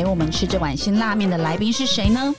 [0.00, 2.34] 陪我们吃这碗辛辣面的来宾是谁呢？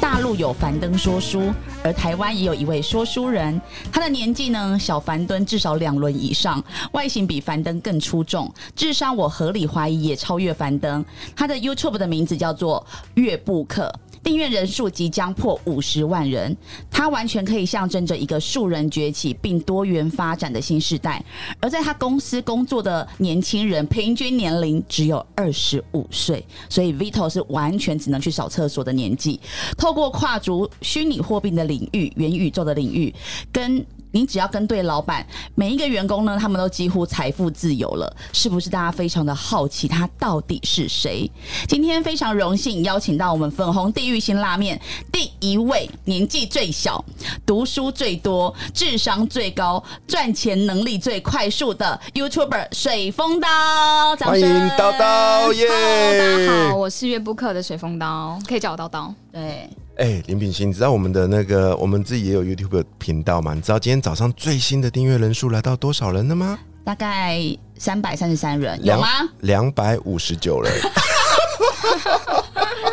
[0.00, 1.52] 大陆有樊登说书，
[1.84, 3.60] 而台湾也有一位说书人，
[3.92, 11.04] 他的年纪呢小樊登至少两轮以上，外形比樊登更出众，智商我合理怀疑也超越樊登。
[11.36, 12.82] 他的 YouTube 的名字叫做
[13.12, 13.92] 月布克。
[14.22, 16.56] 订阅人数即将破五十万人，
[16.90, 21.22] 他完全可以象征着一个数人崛起并多元发展的新时代。
[21.60, 29.40] 而在他公司工作的年轻人平均年龄只有二十五岁，所以 Vito 是完全只能去扫厕所的年纪。
[29.76, 33.12] 透过跨足虚拟货币的领域、元宇宙的领域，
[33.50, 38.70] 跟你只要跟对老板，每一个员工呢，他们都几乎财富自由了，是不是？
[38.72, 41.30] 大家非常的好奇他到底是谁？
[41.68, 47.04] 今天非常荣幸邀请到我们粉红地狱辛拉面第一位，年纪最小、
[47.44, 55.68] 读书最多、智商最高、赚钱能力最快速的 YouTuber 水风刀，欢迎刀刀耶！
[56.18, 59.14] 大家好，我是月布克的水风刀，可以叫我刀刀。
[59.30, 59.68] 对。
[59.96, 63.52] 哎，林品欣，你知道我们的那个，我们自己也有 YouTube 频道嘛？
[63.54, 66.58] 你知道今天早上最新的订阅人数来到多少人了吗？
[66.84, 67.38] 大概
[67.78, 69.06] 三百三十三人，有吗？
[69.40, 70.72] 两百五十九人，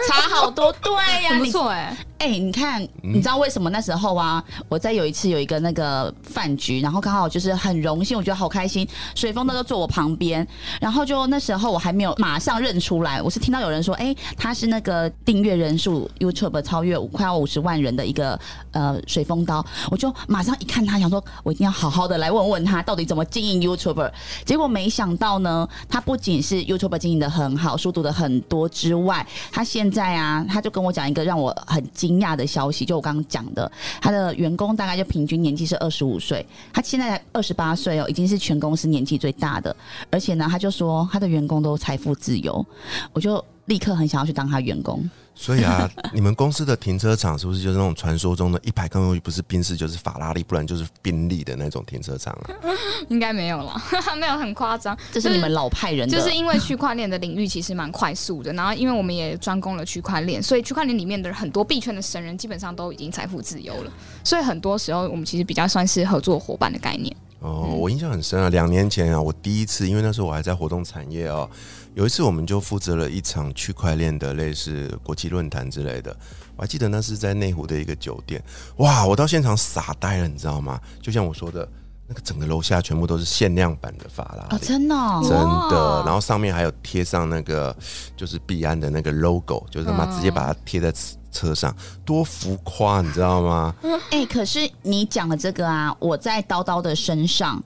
[0.07, 0.91] 差好多，对
[1.23, 1.95] 呀， 不错哎。
[2.19, 4.43] 哎，你看，你知道为什么那时候啊？
[4.67, 8.85] 我在有一次有一个那个饭局，然后刚好就是很荣幸，我觉得好开心。
[9.15, 10.45] 水风都都坐我旁边，
[10.81, 18.37] 然后就那时候我还没有马上认出来，我是听到有人说，哎，他是那个订阅人数 YouTube 超越快要五十万人的一个
[18.71, 24.11] 呃水风刀，我就马上一看他，想说我一定要好好的来问问他到底怎么经营 YouTube。
[24.43, 32.08] 结果没想到呢，他不仅是 YouTube 经营的很好，书读的很多之外，他现在啊，他就跟我讲一个让我很惊。
[32.09, 33.71] 惊讶的消息，就我刚刚讲的，
[34.01, 36.43] 他的员工大概就平均年纪是二十五岁，
[36.73, 39.75] 他现在才二十八岁哦，已经是全公司年纪最大的，
[40.09, 42.65] 而且呢，他就说他的员工都财富自由，
[43.13, 45.07] 我就立刻很想要去当他员工。
[45.41, 52.51] 所以啊， 你们公司的停车场是不是就是那种传说中的一排公寓，不是宾士就是法拉利，不然就是宾利的那种停车场啊？
[53.07, 53.81] 应该没有了，
[54.19, 54.95] 没有很夸张。
[55.13, 63.91] 这是你们老派人，就是因为区块链的领域其实蛮快速的，然后因为我们也专攻了区块链，所以区块链里面的很多币圈的神人基本上都已经财富自由了，
[64.25, 67.15] 所以很多时候我们其实比较算是合作伙伴的概念。
[67.39, 71.49] 哦，我印象很深啊，两年前啊，我第一次，因为那时候我还在活动产业哦。
[71.95, 76.15] 有一次，我们就负责了一场区块链的类似国际论坛之类的。
[76.55, 78.41] 我还记得那是在内湖的一个酒店，
[78.77, 79.05] 哇！
[79.05, 80.79] 我到现场傻呆了，你知道吗？
[81.01, 81.67] 就像我说的，
[82.07, 86.03] 那个整个楼下全部都是限量版的法拉利，真的，真的。
[86.05, 87.75] 然后上面还有贴上那个
[88.15, 90.93] 就是币安的那个 logo，就是他妈直接把它贴在
[91.31, 91.75] 车上，
[92.05, 93.75] 多浮夸，你知道吗？
[94.11, 97.61] 哎，可是你讲的这个啊，我在叨叨的身上，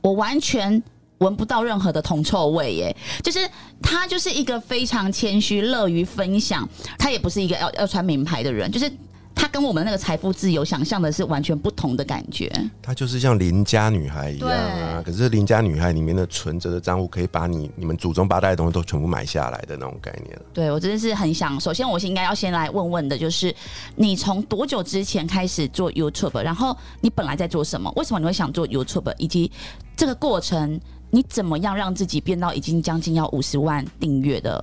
[0.00, 0.82] 我完全。
[1.18, 3.38] 闻不到任何的铜臭味耶，就是
[3.80, 6.68] 他就是一个非常谦虚、乐于分享，
[6.98, 8.90] 他也不是一个要要穿名牌的人，就是
[9.34, 12.50] 他跟我们那个财富自由想象的是完全不同的感觉。
[12.82, 20.38] 他就是像邻家女孩一样啊，可是邻家女孩里面的存折的账户可以把你你们祖宗八代的东西都全部买下来的那种概念。
[20.52, 23.54] 对我真的是很想，首先我是应该要先来问问的，就是
[23.94, 26.42] 你从多久之前开始做 YouTube？
[26.42, 27.90] 然后你本来在做什么？
[27.96, 29.14] 为什么你会想做 YouTube？
[29.18, 29.50] 以及
[29.96, 30.78] 这个过程？
[31.16, 34.62] 你怎么样让自己变到已经将近要五十万订阅的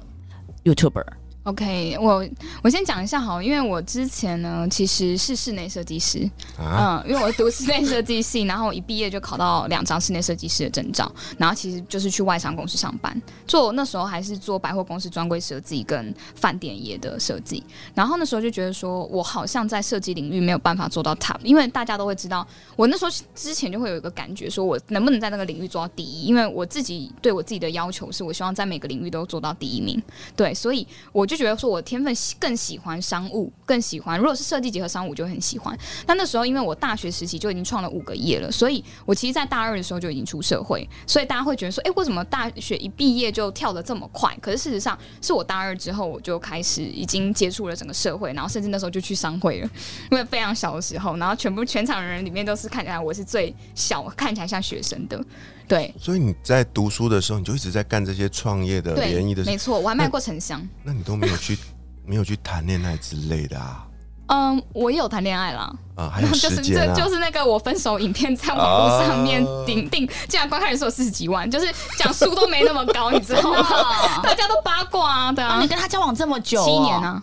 [0.63, 1.03] YouTuber？
[1.43, 2.25] YouTuber？OK，我
[2.63, 30.01] 我先讲一下好，因为我之前呢其实是室内设计师，嗯，因为我读室内设计系，然后我一毕业就考到两张室内设计师的证照，然后其实就是去外商公司上班，做那时候还是做百货公司专柜设计跟饭店业的设计，然后那时候就觉得说我好像在设计领域没有办法做到 top，因为大家都会知道，我那时候之前就会有一个感觉，说我能不能在那个领域做到第一，因为我自己对我自己的要求是我希望在每个领域都做到第一名，
[30.37, 31.32] 对，所以我就。
[31.33, 34.19] 就觉得说，我天分更喜欢商务，更喜欢。
[34.19, 35.75] 如果是设计结合商务，就很喜欢。
[36.05, 40.87] 但那时候，因为我大学时期就已经创了五个业了，所以我其实，在大二的时候就已经出社会。
[41.07, 44.35] 所以大家会觉得说，哎，为什么大学一毕业就跳的这么快？
[44.39, 49.69] 可是事实上，是我大二之后，我就开始已经接触了整个社会，然后甚至那时候就去商会了。
[50.11, 55.19] 因为非常小的时候，然后全部全场人里面都是看起来我是最小，看起来像学生的。
[55.65, 59.49] 对，所以你在读书的时候，你就一直在干这些创业的联谊的事。
[59.49, 60.61] 没错，我还卖过沉香。
[60.83, 61.57] 那你都没有去
[62.05, 63.85] 没有去谈恋爱之类的啊？
[64.27, 71.67] 嗯，我也有谈恋爱啦，啊，还有就是时间啊， 这就是那个我分手影片在网络上面顶定，竟然观看人数有四十几万，就是
[71.97, 73.61] 讲书都没那么高，你知道吗？
[74.23, 77.21] 大家都八卦啊，对啊，啊你，跟他交往这么久、七年，啊。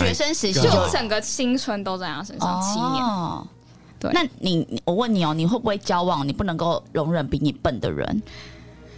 [0.00, 3.04] 学生时期就就整个青春都在他身上，七年。
[3.04, 3.46] 哦
[4.00, 4.10] 对。
[4.14, 8.22] 那你你我问你哦，你会不会交往你不能够容忍比你笨的人？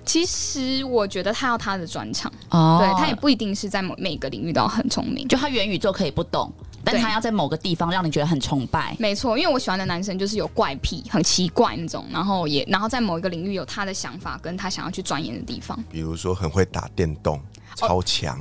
[0.04, 2.78] 其实我觉得他要他的专长，哦。
[2.80, 5.26] 对他也不一定是在某每个领域都要很聪明。
[5.28, 6.52] 就他元宇宙可以不懂，
[6.84, 8.96] 但他要在某个地方让你觉得很崇拜。
[8.98, 17.40] 没错，因为我喜欢的男生就是有怪癖，很奇怪那种，然后也然后在某一个领域有他的想法跟他想要去钻研的地方，比如说很会打电动，
[17.76, 18.38] 超强，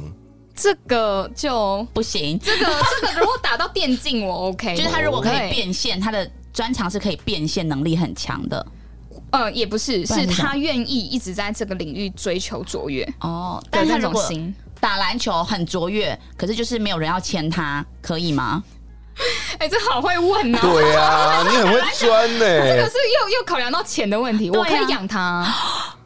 [0.56, 8.66] 这个就不行，这个这个如果打到电竞我 OK， 就是他如果可以变现，他的专长是可以变现能力很强的。
[9.32, 14.54] 呃也不是，是不然是他愿意一直在这个领域追求卓越哦，但他如果种心。
[14.80, 18.64] 打篮球很卓越，可是就是没有人要签他，可以吗？
[19.60, 20.60] 哎、这好会问哦。
[20.62, 25.46] 对啊，你很会钻呢、 这个是又又考量到钱的问题，啊我可以养他，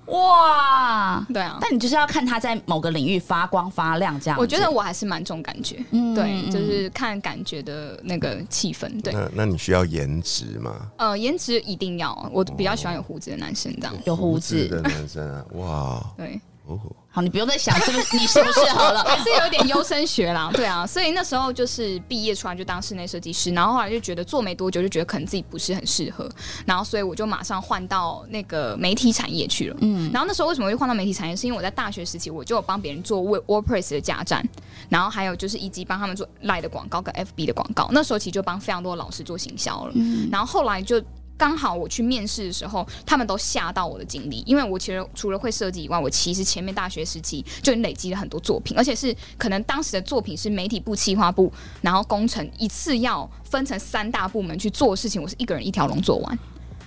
[0.07, 1.25] 哇！
[1.34, 1.57] 对啊。
[1.62, 4.40] 但你就是要看他在某个领域发光发亮这样。
[4.40, 10.75] 我觉得我还是蛮重感觉，嗯对，就是看感觉的那个气氛，对，那那你需要颜值吗？
[10.98, 16.79] 呃，颜值一定要，我比较喜欢有胡子的男生，这样，有胡子的男生啊，哇，对，哦，
[17.09, 19.03] 好，你不用再想是不是你适不适合了。
[19.07, 26.29] 还是有点优生学啦， 对啊，所以那时候就是毕业出来就当室内设计师，然后后来就觉得做没多久就觉得可能自己不是很适合，
[26.65, 29.77] 然后所以我就马上换到那个媒体产业去了。
[29.81, 31.35] 嗯，然后那时候为什么会换到媒体产业？
[31.35, 34.44] 是因为我在大学时期我就有帮别人做 Word- WordPress 的架站，
[34.89, 37.88] 然后还有就是以及帮他们做 Line 的广告跟 FB 的广告。
[37.91, 39.91] 那时候其实就帮非常多的老师做行销了。
[39.95, 41.01] 嗯然后后来就
[41.38, 51.52] 刚好我去面试的时候，他们都吓到我的经历，因为我其实除了会设计以外，我其实前面大学时期就累积了很多作品，而且是可能当时的作品是媒体部、企划部，
[51.82, 56.40] 然后工程一次要分成三大部门去做事情，我是一个人一条龙做完。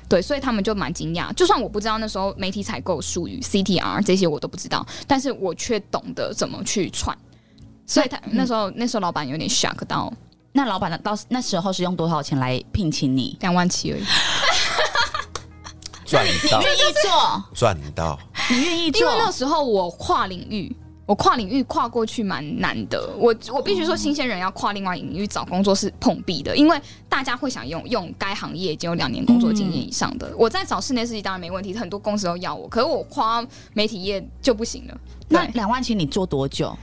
[0.09, 1.31] 对，所以他们就蛮惊讶。
[1.35, 7.15] 就算我不知道那时候媒体采购术语、CTR 这些我都不知道，但是我却懂得怎么去串。
[7.87, 10.11] 所以他那时候那时候老板有点 shock 到
[10.53, 10.99] 那老板呢？
[10.99, 13.37] 到那时候是用多少钱来聘请你？
[13.41, 14.05] 两万七而已。
[16.05, 18.19] 赚到愿意做，赚到，
[18.51, 20.75] 你愿意做因为那，时候我跨领域，
[21.05, 23.11] 我跨领域跨过去蛮难的。
[23.19, 26.81] 我我必须说，新鲜人要跨另外领域找工作是碰壁的，因为
[27.11, 30.33] 大家会想用用该行业已经有两年工作经验以上的。
[30.35, 34.99] 我在找室内设计当然没问题，很多公司都要我，可是我跨媒体业就不行了。
[35.29, 36.75] 那两万七你做多久？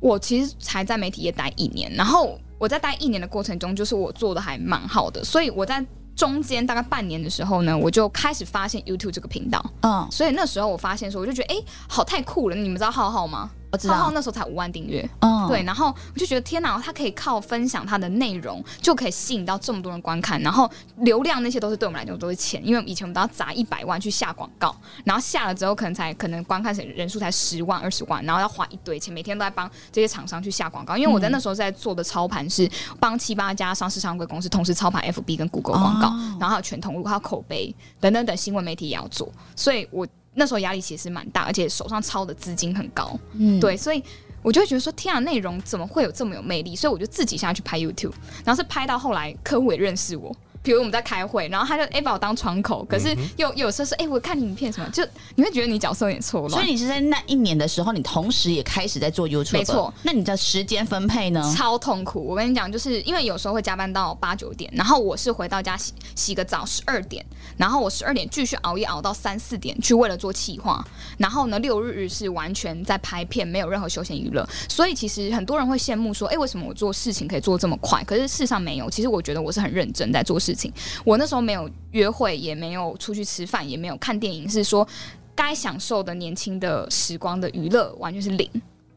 [0.00, 5.84] 我其实才在媒体业待一年，然后我在待一年的过程中，就是我做的还蛮好的，所以我在。
[6.18, 12.56] 中间大概半年的时候呢，我就开始发现 YouTube 这个频道，嗯，所以那时候我发现说，我就觉得哎、好太酷了！
[12.56, 13.48] 你们知道浩浩吗？
[13.70, 24.74] 我知道，浩浩那时候才五万订阅，嗯，对，，然后我就觉得天哪，他可以靠分享他的内容就可以吸引到这么多人观看，然后流量那些都是对我们来讲都是钱，因为以前我们都要砸一百万去下广告，
[25.04, 36.36] 然后下了之后可能才可能观看人数才十万二十万，然后要花一堆钱，每天都在帮这些厂商去下广告，因为我在那时候在做的操盘是帮七八家上市上柜公司同时操盘 FB 跟 Google 广告，哦。
[36.40, 40.06] 然后还有全通路，还有口碑等等等新闻媒体也要做，所以我
[40.38, 43.18] 那时候压力其实蛮大，而且手上抄的资金很高。
[43.34, 44.02] 嗯，对，所以
[44.42, 46.74] 我就会觉得说，天啊，内容怎么会有这么有魅力？
[46.74, 48.12] 所以我就自己下去拍 YouTube，
[48.44, 50.34] 然后是拍到后来客户也认识我。
[50.62, 56.50] 比如我们在开会，然后他就哎、把我当窗口，可是又又有时候是哎、我看你影片什么，就你会觉得你角色有点错乱。
[56.50, 59.92] 所以你是在那一年的时候，你同时也开始在做 YouTube，没错。
[60.02, 61.54] 那你的时间分配呢？
[61.56, 62.24] 超痛苦。
[62.24, 67.24] 我跟你讲，就是因为有时候会加班到八九点，然后我是回到家洗洗个澡十二点，
[67.56, 70.84] 然后我十二点继续熬夜熬到三四点去为了做企划，
[71.16, 74.46] 然后呢六日是完全在拍片，没有任何休闲娱乐。
[74.68, 78.02] 所以其实很多人会羡慕说，哎、为什么我做事情可以做这么快？
[78.04, 78.88] 可是事实上没有。
[78.90, 80.72] 其实我觉得我是很认真在做事情。
[81.04, 84.86] 我那时候没有约会，也没有出去吃饭，也没有看电影，是说。
[85.34, 88.50] 该享受的年轻的时光的娱乐完全是零，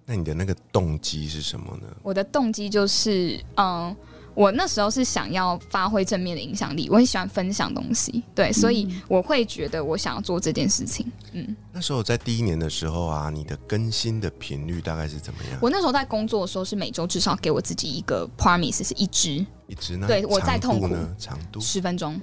[0.08, 1.84] 那你的那个动机是什么呢？
[2.02, 3.96] 我的动机就是，嗯，
[4.34, 11.06] 我那时候是想要发挥正面的影响力，我很喜欢分享东西，对，所以我会觉得我想要做这件事情。
[11.34, 15.60] 嗯，那时候在第一年的时候啊，你的更新的频率大概是怎么样？
[15.62, 20.08] 我那时候在工作的时候是每周至少给我自己一个 promise 是一支一支呢？
[20.08, 21.16] 对我在痛苦长度呢？
[21.18, 22.20] 长度十分钟，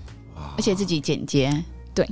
[0.57, 1.51] 而且自己剪接，
[1.95, 2.09] 对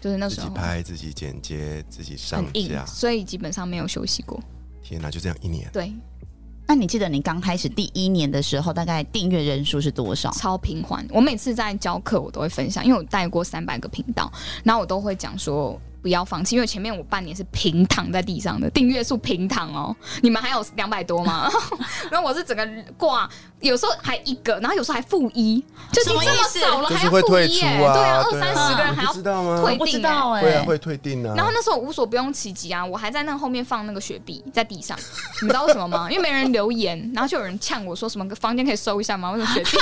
[0.00, 4.40] 就是那时候自己拍、自己剪接、自己上架，，所以基本上没有休息过。
[4.82, 5.92] 天哪，就这样一年，对，
[6.66, 10.30] 那你记得你刚开始第一年的时候，大概订阅人数是多少？
[10.30, 11.06] 超平缓。
[11.10, 14.32] 我每次在教课，我都会分享，因为我带过三百个频道，
[14.64, 19.94] 然后我都会讲说，不要放弃，因为前面我半年是平躺在地上的，订阅数平躺哦。
[20.20, 21.48] 你们还有两百多吗？
[22.10, 23.28] 然后我是整个挂，
[23.60, 27.66] 有时候还一个，然后有时候还负一，就什么这么少了还要负退出一耶？
[27.84, 29.62] 啊，对啊，二三十个人还要你不知道吗？
[29.62, 30.10] 退不知订哎。
[30.10, 31.34] 道哎、会啊，会退订啊。
[31.36, 34.98] 然后那时候无所不用其极啊，我还在那后面放那个雪碧在地上，
[35.40, 36.08] 你知道为什么吗？
[36.12, 39.30] 因为没人留言，然后就有人呛我说什么房间可以收一下吗？
[39.30, 39.78] 为什么雪碧？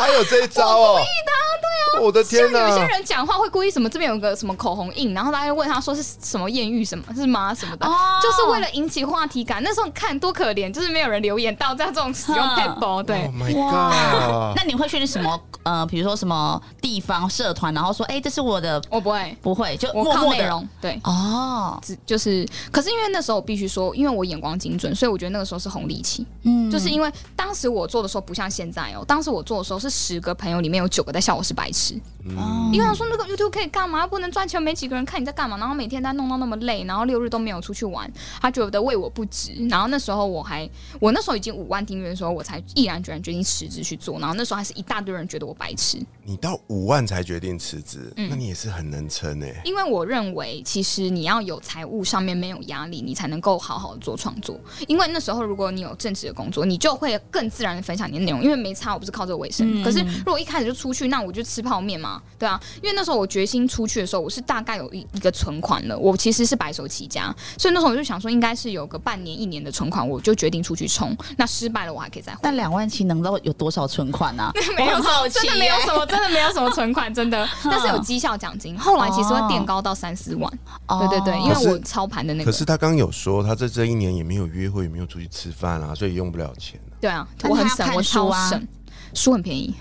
[0.00, 0.94] 还有这一招哦！
[0.96, 2.86] 故意的对啊，我的天像有些！
[2.88, 7.92] 人讲话会故意什么这边有个什么口红印，然后大家就问他说是什么艳遇什么是吗什么的，哦
[8.22, 9.62] 就是为了引起话题感。
[9.62, 13.34] 那时候看多可怜，就是没有人留言到这样这种使用哼 paper，对 Oh。
[13.34, 14.56] my 哇 god！
[14.56, 26.26] 那你会去什么呃，比如说什么地方社团，然后说，哎、这是我的，我不会，不会，就我默默的靠内容，对，哦，只就是，可是因为那时候我必须说，因为我眼光精准，所以我觉得那个时候是红利期。
[26.44, 31.94] 嗯就是因为当时我做的时候不像现在哦，当时我做的时候是十个朋友里面有九个在笑我是白痴，
[32.36, 39.52] 哦因为他说那个 YouTube 可以干嘛，不能赚钱，没几个人看你在干嘛，然后每天在弄到那么累，然后六日都没有出去玩，他觉得为我不值。
[39.68, 40.68] 然后那时候我还，
[41.00, 44.18] 我那时候已经五万订阅的时候，我才毅然决然决定辞职去做。
[44.18, 49.60] 然后那时候还是一大堆人觉得我白痴，你到五万才决定辞职，嗯那你也是很能撑哎。
[49.64, 54.58] 因为我认为，其实你要有财务上面没有压力，你才能够好好做创作。
[54.88, 59.80] 因为那时候如果你有正职的工作，你就会更自然的分享你的内容，因为没差，我不是靠这个为生。
[59.80, 62.60] 嗯可是如果一开始就出去，那我就吃泡面嘛，对啊。
[62.82, 71.16] 因为那时候我决心出去的时候，我是大概有一一个存款了，我其实是白手起家，所以那时候我就想说，应该是有个半年一年的存款，我就决定出去冲。
[71.36, 72.38] 那失败了，我还可以再回。
[72.42, 74.52] 但两万七能到有多少存款呢、啊？
[74.76, 77.48] 没有真的没有什么，真的没有什么存款，真的。
[77.64, 80.52] 但是有绩效奖金，后来其实会垫高到三四万。
[80.88, 86.92] 对对对，因为我操盘的那个，可是他刚刚有说，他在这一年也没有约会，也没有出去吃饭啊，所以用不了钱啊。
[87.00, 88.66] 对啊，我很省，我超省。
[89.14, 89.74] 书很便宜，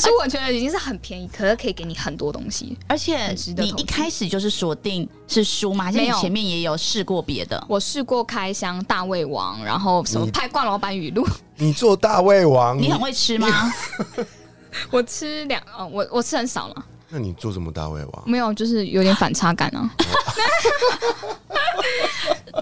[0.00, 2.76] 书我觉得已经是很便宜，可是可以给你很多东西。
[2.88, 5.90] 而且你一开始就是锁定是书吗？
[5.92, 7.64] 没有前面也有试过别的？
[7.68, 11.26] 我试过开箱大胃王，然后什么你拍冠老板语录，
[11.56, 13.72] 你做大胃王，你很会吃吗？
[14.90, 16.84] 我吃两，哦，我我吃很少了，
[17.16, 18.22] 那你做什么大胃王？
[18.26, 19.88] 没有，就是有点反差感啊，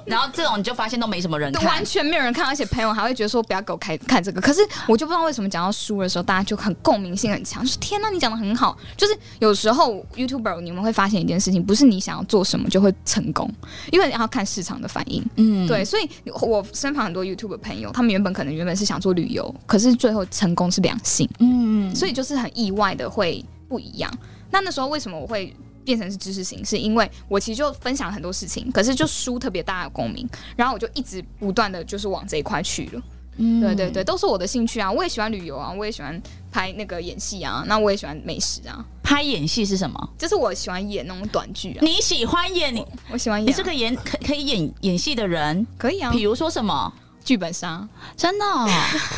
[0.05, 4.43] 然后这种你就发现都没什么人看完，全没有人看，而且朋友还会觉得说不要给我开看这个。
[4.43, 8.77] 可是我就不知道为什么讲到书的时候，大家就很共鸣性很强，就是天呐，你讲的很好。
[8.95, 13.51] 就是有时候 YouTuber 你们会发现一件事情，不是你想要做什么就会成功，
[13.91, 15.25] 因为你要看市场的反应。
[15.37, 24.13] 嗯，对，所以我身旁很多 YouTube 朋友，他们原本可能原本是想做旅游，可是最后成功是两性，嗯，所以就是很意外的会不一样。
[24.53, 25.53] 那那时候为什么我会
[25.85, 26.65] 变成是知识型？
[26.65, 33.03] 是因为我其实就分享很多事情，可是就输特别大家有共鸣，然后我就一直不断的就是往这一块去了。
[33.39, 34.93] 嗯对对对，都是我的兴趣啊！
[34.93, 40.11] 我也喜欢旅游啊，我也喜欢拍那个演戏啊，那我也喜欢美食啊，拍演戏是什么？
[40.19, 43.51] 就是我喜欢演那种短剧啊，你喜欢演你，我喜欢演、啊。
[43.51, 46.93] 你是个演可可以演演戏的人，可以啊比，如说什么？
[47.25, 47.87] 剧本杀。
[48.17, 48.67] 真的哦、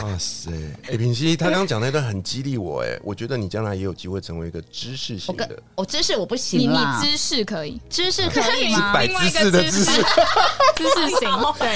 [0.03, 0.51] 哇塞！
[0.91, 8.93] 哎，平西，他刚刚讲那段很激励我，哎，我觉得你将来也有机会成为一个知识型的跟，我知识我不行你，你知识可以，知识可以吗？
[8.93, 9.91] 百知识的知识，
[10.77, 11.75] 知识型 对。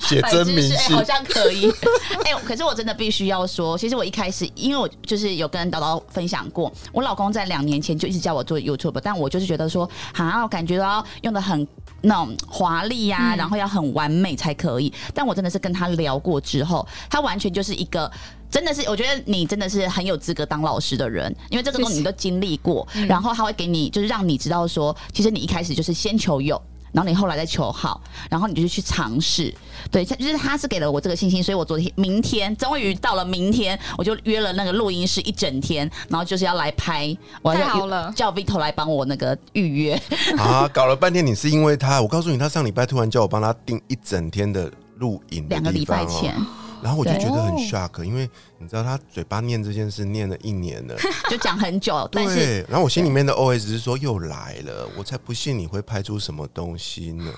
[0.00, 1.70] 写真明细百知识哎好像可以。
[2.24, 11.66] 哎、可是我真的必须要说，其实我一开始，因为我就是有跟叨叨分享过，我老公在两年前就一直叫我做 YouTube，但我就是觉得说，好像感觉到用的很
[12.02, 14.92] 那种华丽呀，嗯然后要很完美才可以。
[15.14, 18.10] 但我真的是跟他聊过之后，他完全就是一个。
[18.50, 26.60] 真的是，我觉得你真的是很有资格当老师的人，因为这个东西你都经历过，嗯然后他会给你，就是让你知道说，其实你一开始就是先求有，
[26.90, 29.54] 然后你后来再求好，然后你就去尝试。
[29.88, 40.02] 对，就是他是给了我这个信心，所以我昨天、明天终于到了明天，我就约了那个录音室一整天，然后就是要来拍，我要太好了叫 Vito 来帮我那个预约。
[40.36, 40.68] 啊！
[40.74, 44.68] 搞了半天，你是因为他，我告诉你，他上礼拜突然叫我帮他订一整天的
[45.00, 46.36] 录影的两个礼拜前。
[46.82, 48.26] 然后我就觉得很哦 shock，因为
[48.56, 50.96] 你知道他嘴巴念这件事念了一年了，
[51.28, 52.64] 就讲很久， 对。
[52.70, 57.30] 然后我心里面的 OS 是说又来了，我才不信你会拍出什么东西呢。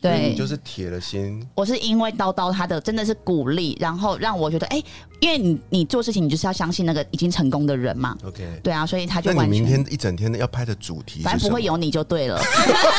[0.00, 0.30] 对。
[0.30, 4.82] 你就是铁了心，我是因为叨叨他的真的是鼓励，然后让我觉得，哎、
[5.24, 8.46] 因为你你做事情，你就是要相信那个已经成功的人嘛，OK。
[8.62, 11.62] 对啊，所以他就那你完全明天一整天的要拍的主题反正不会？
[11.62, 12.38] 有你就对了，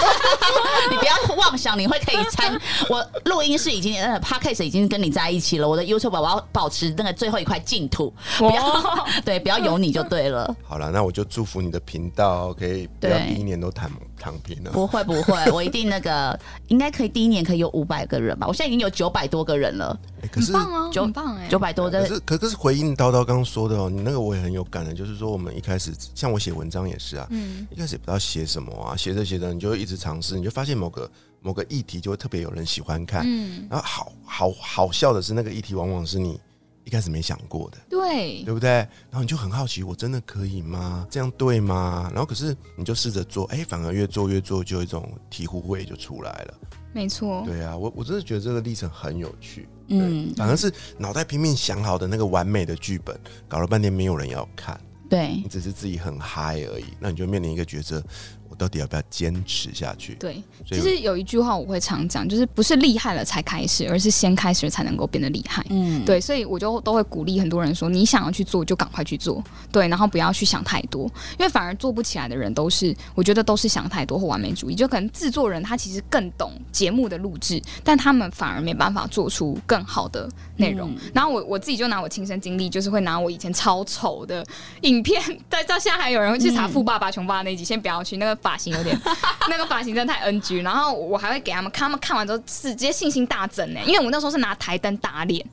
[0.89, 2.59] 你不要妄想你会可以参。
[2.89, 10.55] 我录音室已经呃 p o d c a s t 已经跟你在一起了，我的 YouTube 我要保持那个最后一块净土，不要对，不要有你就对了。
[10.63, 14.71] 好了，那我就祝福你的频道可以不要第一年都躺躺平了。
[14.71, 16.39] 不会不会，我一定那个
[16.69, 19.95] 应该可以第一年可以有五百个人吧，我现在已经有九百多个人了，
[20.27, 31.09] 可是很棒哦，九很棒哎，九百多的，可是可可是回应叨叨刚刚说的哦，你那个我也很有感的，就是说我们一开始像我写文章也是啊，嗯，一开始也不知道写什么啊，写着写着你就会一直尝试，你就发现某个
[31.41, 36.39] 某个议题就会特别有人喜欢看，嗯，然后好好好笑的是那个议题往往是你
[36.85, 37.77] 一开始没想过的。
[37.89, 38.69] 对，对不对？
[38.69, 41.05] 然后你就很好奇，我真的可以吗？
[41.09, 42.09] 这样对吗？
[42.13, 46.53] 然后可是你就试着做，哎，反而越做越做，就有一种醍醐味就出来了。
[46.93, 49.67] 没错，对啊，我我真的觉得这个历程很有趣。
[49.87, 56.85] 嗯嗯，反而是脑袋拼命想好的那个完美的剧本，搞了半天没有人要看，对你只是自己很嗨而已。
[56.99, 58.01] 那你就面临一个抉择，
[58.49, 60.15] 我到底要不要坚持下去？
[60.15, 65.65] 对，所以其实有一句话我会常讲，就是不是厉害了才开始，而是先开始才能够变得厉害。
[65.69, 71.05] 嗯，对，所以我就都会鼓励很多人说，你想要去做就赶快去做，对，然后不要去想太多，
[71.37, 74.75] 因为反而做不起来的人都是，我觉得都是想太多或完美主义。
[74.75, 80.91] 就可能制作人他其实更懂节目的录制，但他们反而没办法做出更好的内容。
[80.91, 84.45] 嗯然后我我自己就拿我亲身经历，就是会拿我以前超丑的
[84.81, 88.99] 影片， 在到现在还有人会去查《富爸爸穷爸爸》那集，先不要去，那个发型有点，
[89.49, 90.61] 那个发型真的太 NG。
[90.61, 95.45] 然后我还会给他们看，他们看完之后直接信心大增呢，因为我那时候是拿台灯打脸。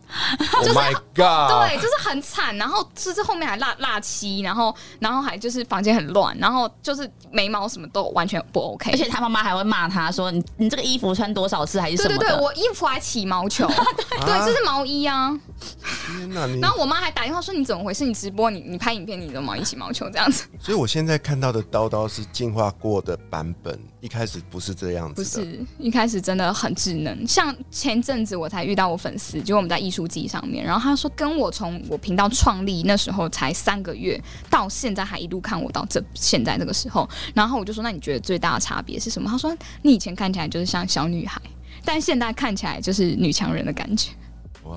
[0.54, 1.68] ，Oh my God！
[1.68, 13.66] 对，就是很惨，然后甚至后面还蜡蜡漆，然后然后还就是房间很乱，然后就是眉毛什么都完全不 OK，而且他妈妈还会骂他说：“你你这个衣服穿多少次还是对对对，什么的？”我衣服还起毛球，
[14.24, 15.38] 对， 啊这是毛衣啊。
[16.06, 18.04] 天哪，然后我妈还打电话说你怎么回事？
[18.04, 25.45] 你直播你你拍影片你的毛衣起毛球这样子，所以我现在看到的刀刀是进化过的版本，一开始不是这样子的。
[25.45, 27.26] 是一开始真的很智能。
[27.26, 39.31] 像前阵子我才遇到我粉丝，就我们在艺术季上面，然后他说跟我从我频道创立那时候才三个月，到现在还一路看我到这现在这个时候，然后我就说那你觉得最大的差别是什么？
[39.31, 41.41] 他说你以前看起来就是像小女孩。
[41.85, 44.12] 但现在看起来就是女强人的感觉，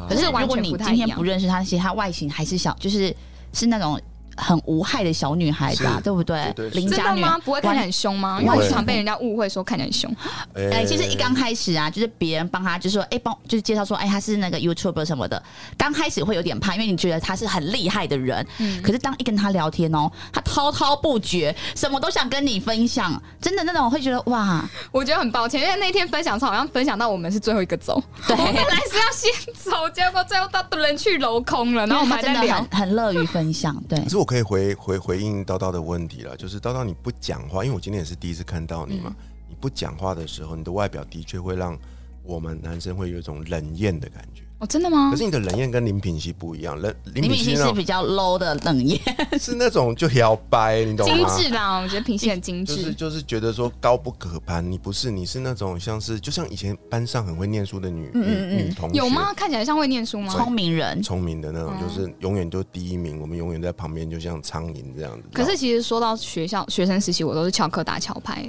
[0.10, 3.16] 可是如果完全你今天不认识他，其实他外形还是小，就是
[3.54, 4.02] 是那种
[4.38, 7.38] 很无害的小女孩吧，是对不对邻家女吗？
[7.44, 8.40] 不会看起来很凶吗？
[8.42, 10.16] 因为不会我常被人家误会说看起来很凶。
[10.54, 15.42] 哎哎、其实一刚开始啊，就是别人帮他，就是说，哎、帮就是介绍说，哎、他是那个 YouTuber 什么的。
[15.78, 18.46] 刚开始会有点怕，因为你觉得他是很厉害的人。
[18.60, 32.86] 嗯可是当一跟他聊天哦，他滔滔不绝，什么都想跟你分享，真的那种会觉得哇，我觉得很抱歉，因为那天分享超好像分享到我们是最后一个走，对 我本来是要先走，结果最后到人去楼空了，然后我们还在聊很。
[32.86, 41.78] 很乐于分享，对可，是我可以回回回应叨叨的问题了，就是叨叨你不讲话，因为我今天也是第一次看到你嘛，嗯你不讲话的时候，你的外表的确会让
[42.24, 44.42] 我们男生会有一种冷艳的感觉。
[44.58, 45.18] 哦，真的吗可？
[45.18, 48.98] 是你的冷艳跟林品熙不一样，冷林李敏熙品熙是比较 low 的冷艳，
[49.38, 51.38] 是那种就摇摆，你懂吗精吗？
[51.38, 52.76] 致啦，我觉得品系很精致。
[52.76, 59.34] 就是就是觉得说高不可攀，你不是，你是那种像是就像以前班上很会念书的女嗯嗯女女同学，有吗？
[59.34, 60.34] 看起来像会念书吗？
[60.34, 61.04] 聪明人。
[61.04, 65.28] 聪明的那种，嗯就是永远都第一名，我们永远在旁边，就像苍蝇这样子。
[65.34, 68.48] 可是其实说到学校学生时期，我都是翘课打桥牌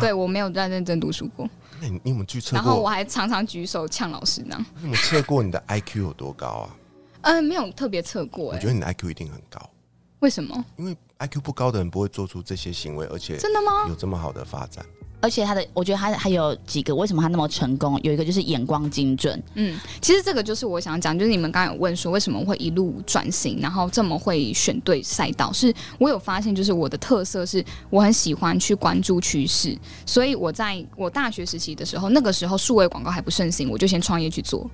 [0.00, 1.48] 对我没有在认真读书过，
[1.80, 2.88] 那你你有没有去测然后我？
[2.88, 4.56] 还常常举手呛老师呢。
[4.76, 6.76] 你有没有测过你的 IQ 有多高啊？
[7.22, 9.60] 嗯， 没有特别测过哎我觉，得你的 IQ 一定很高，
[10.20, 10.64] 为什么？
[10.76, 13.86] 因为 IQ 不高的人不会做出这些行为，而且真的吗？
[13.88, 14.84] 有这么好的发展。
[15.20, 18.00] 而且他的，我觉得他还有几个，为什么他那么成功？
[18.02, 34.68] 有一个就是眼光精准，嗯，其实这个就是我想讲，就是你们刚刚有问说为什么会一路转型，然后这么会选对赛道，是我有发现，就是我的特色是我很喜欢去关注趋势，所以我在我大学时期的时候，那个时候数位广告还不盛行，我就先创业去做。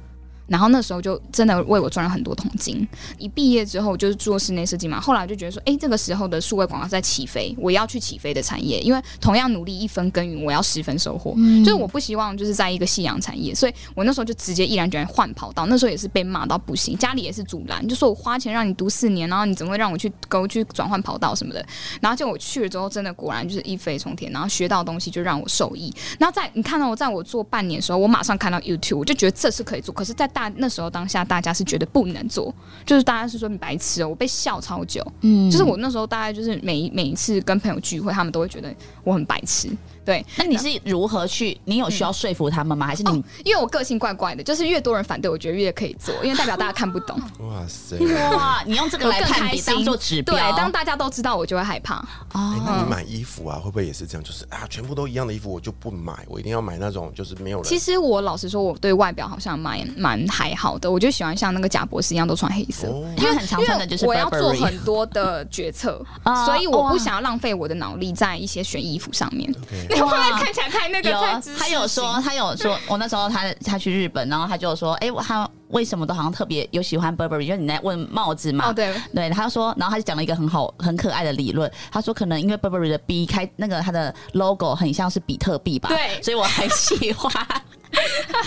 [0.47, 2.87] 然后那时候就真的为我赚了很多桶金。
[3.19, 11.35] 一毕业之后就是做室内设计嘛，后来就觉得说，哎，这个时候的数位广告在起飞，我要去起飞的产业，因为同样努力一分耕耘，我要十分收获。
[11.65, 15.67] 就是我不希望就是在一个夕阳产业，所以我那时候就直接毅然决然换跑道。
[15.67, 21.65] 那时候也是被骂到不行，家里也是阻拦，就说我花钱让你读四年，然后你怎么会让我去勾去转换跑道什么的？
[22.01, 25.93] 然后就我去了之后，真的果然就是一飞冲天，然后学到的东西就让我受益。
[26.19, 29.95] 然后在你看到我在我做半年的时候，我马上看到 YouTube，我就觉得这是可以做。
[29.95, 35.03] 可是，在大那时候当下，大家是觉得不能做，就是大家是说你白痴哦，我被笑超久。
[35.23, 38.71] 嗯就是我那时候大概就是每每一次跟朋友聚会，他们都会觉得
[39.03, 39.71] 我很白痴。
[40.07, 41.61] 对，那你是如何去？
[41.65, 42.87] 你有需要说服他们吗？
[42.87, 47.21] 还是你因为我个性怪怪的，就是越多人反对，我觉得越可以做，因为代表大家看不懂。
[47.41, 47.99] 哇塞！
[48.33, 50.35] 哇，你用这个来更判别，开心当做指标？
[50.35, 51.97] 对，当大家都知道，我就会害怕。
[51.97, 54.23] 哎、哦，那你买衣服啊，会不会也是这样？
[54.23, 57.67] 就是啊，全部都一样的衣服，我就不买，我一定要买那种就是没有人。
[57.67, 62.87] 其实我老实说，我对外表好像蛮蛮还好的，我就喜欢像那个贾博士一样都穿黑色。
[62.87, 69.53] 哦，因为很常因穿的就是我要做很多的决策，啊 所以我不想要浪费我的脑力在一些选衣服上面。
[70.01, 71.11] 会不会看起来太那个？
[71.11, 77.47] 有太知识他有说，他有说，我那时候他他去日本，然后他就说，哎、他为什么都好像特别有喜欢 Burberry？
[77.47, 81.71] 就是你在问帽子嘛，哦，对，对，他就说，然后他就讲了一个很好、很可爱的理论。
[81.91, 87.33] 他说，可能因为 Burberry 的 B 开那个它的 logo 很像是比特币吧，对所以我很喜欢。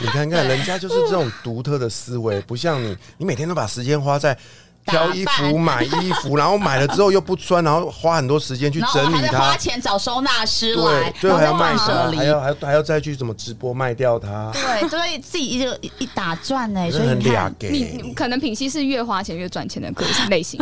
[0.02, 4.38] 你看看人家就是这种独特的思维，不像你，你每天都把时间花在。
[4.86, 12.18] 挑衣服、买衣服， 然后买了之后又不穿，然后花很多时间去整理它花，钱找收纳师对来，，最后还要卖舍离。
[12.18, 20.60] 还要还要还要再去怎么直播卖掉它，对，所以自己一个一打转呢， 所以你看，俩给你你可能品系是越花钱越赚钱的个性类型。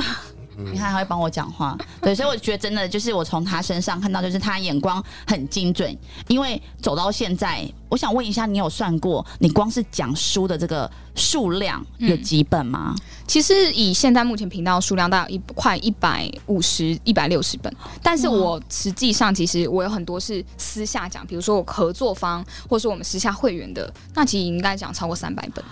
[0.58, 5.96] 你看他会帮我讲话， 对，所以我觉得真的就是我从他身上看到，就是他眼光很精准。
[6.28, 12.96] 因为走到现在，我想问一下，你有算过你光是讲书的这个数量有几本吗？
[13.28, 25.64] 其实以现在目前频道数量大概一快一百五十、一百六十本，但是我实际上其实我有很多是私下讲，比如说我合作方或是我们私下会员的，那其实应该讲超过三百本。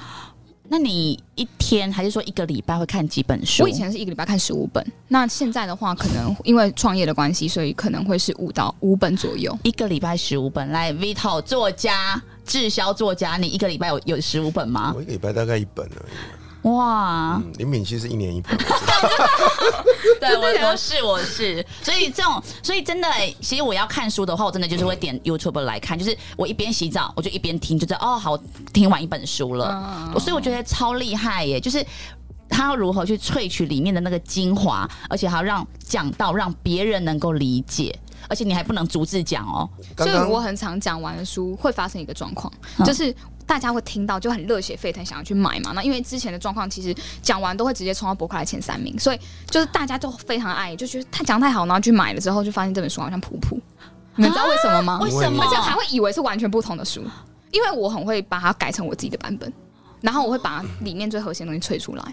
[0.67, 3.63] 那你一天还是说一个礼拜会看几本书？
[3.63, 9.57] 我以前是一个礼拜看十五本，那现在的话可能因为创业的关系，所以可能会是五到五本左右。
[9.63, 10.65] 一个礼拜十五本。
[10.69, 15.01] 来，Vito 作家、滞销作家，你一个礼拜有有十五本吗我？
[15.01, 16.44] 一个礼拜大概一本而已。
[16.71, 18.57] 哇，嗯，林敏熙是一年一本，
[20.19, 28.37] 对我我是我是，所以这种所以真的欸、其实我要看书的话，我真的就是会点 YouTube 来看，就是我一边洗澡，我就一边听，就知道哦，好，
[28.73, 30.13] 听完一本书了。
[30.19, 31.85] 所以我觉得超厉害耶，就是。
[32.47, 37.93] 他要如何去萃取里面的那个精华，而且还要让讲到让别人能够理解，
[38.29, 39.67] 而且你还不能逐字讲哦。
[39.97, 43.13] 所以我很常讲完的书会发生一个状况，嗯就是
[43.45, 45.71] 大家会听到就很热血沸腾，想要去买嘛。
[45.73, 53.59] 那因为之前的状况，其实讲完都会直接冲到博客来前三名，所以就是大家都非常爱，就觉得他讲太好，然后去买了之后，就发现这本书好像普普。
[54.15, 54.99] 你们知道为什么吗？
[55.01, 57.03] 为什么而且还会以为是完全不同的书，
[57.51, 59.51] 因为我很会把它改成我自己的版本，
[60.01, 62.03] 然后我会把里面最核心的东西萃出来，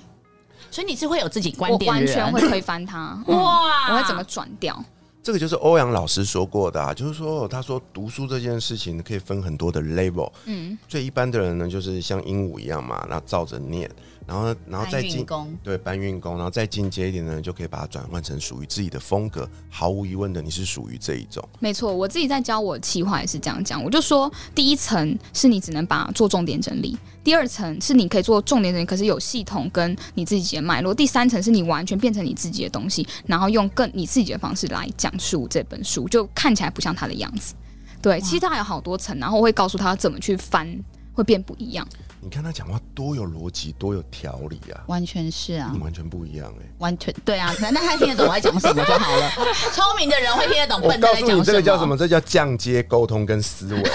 [0.71, 3.17] 所以你是会有自己观点我，完全会推翻它。
[3.27, 4.85] 嗯哇我会怎么转掉。
[5.23, 13.89] 这个就是欧阳老师说过的、啊，就是说他说读书这件事情可以分很多的 level，嗯，最一般的人呢就是像鹦鹉一样嘛，然后照着念，
[14.27, 19.49] 然后然后再进工对搬运工，然后再进阶一点呢，就可以把它转换成属于自己的风格。
[19.69, 21.47] 毫无疑问的，你是属于这一种。
[21.59, 37.55] 没错，我自己在教我企划也是这样讲，我就说第一层是你只能把做重点整理，第二层是你可以做重点整理，可是有系统跟你自己的脉络，第三层是你完全变成你自己的东西，然后用更你自己的方式来讲述这本书，就看起来不像他的样子。
[38.01, 40.69] 对，其实它有好多层，然后我会告诉他怎么去翻，
[41.13, 41.87] 会变不一样。
[42.25, 49.29] 你看他讲话多有逻辑，多有条理啊，完全是啊你，完全不一样哎、完全对啊，那那他听得懂我在讲什么就好了。
[49.75, 51.97] 聪明的人会听得懂我笨蛋告诉你，在讲这个叫什么？？
[51.97, 53.83] 这叫降阶沟通跟思维。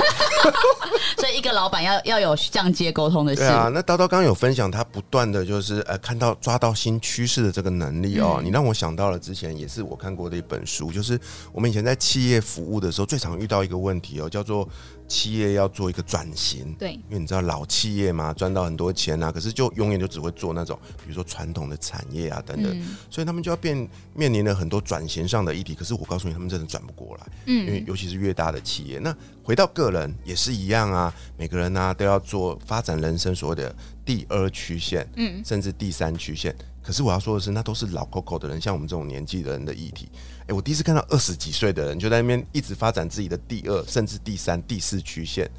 [1.18, 3.48] 所以一个老板要要有降阶沟通的事对。
[3.48, 11.20] 啊，那叨叨刚刚有分享，他不断的就是呃看到抓到新趋势的这个能力哦，你让我想到了之前也是我看过的一本书，就是
[11.54, 14.68] 我们以前在企业服务的时候，最常遇到一个问题哦，叫做
[15.08, 16.74] 企业要做一个转型。
[16.78, 25.74] 对，因为你知道老企业嘛，赚到很多钱啊，可是就永远就只会做那种，比如说传统的产业啊等等，嗯所以他们就要变面临了很多转型上的议题。
[25.74, 33.74] 可是我告诉你，他们真的转不过来，嗯因为嗯，尤其是越大的企业，那回到个人也是一样啊，每个人呢、都要做发展人生所谓的
[34.06, 36.56] 第二曲线，嗯，甚至第三曲线。
[36.84, 40.08] 可是我要说的是，那都是老 Coco 的人，像我们这种年纪的人的议题。
[40.48, 45.50] 诶，我第一次看到二十几岁的人就在那边一直发展自己的第二，甚至第三、第四曲线。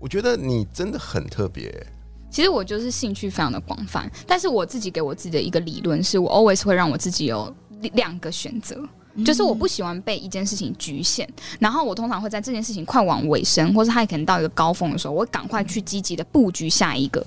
[0.00, 1.70] 我觉得你真的很特别、
[2.30, 7.54] 其实我就是兴趣非常的广泛，但是我自己给我自己的一个理论是，我 always 会让我自己有
[7.94, 8.80] 两个选择。
[9.24, 17.26] 就是我不喜欢被一件事情局限，然后我通常会在这件事情快往尾声，或是它可能到一个高峰的时候，我赶快去积极的布局下一个。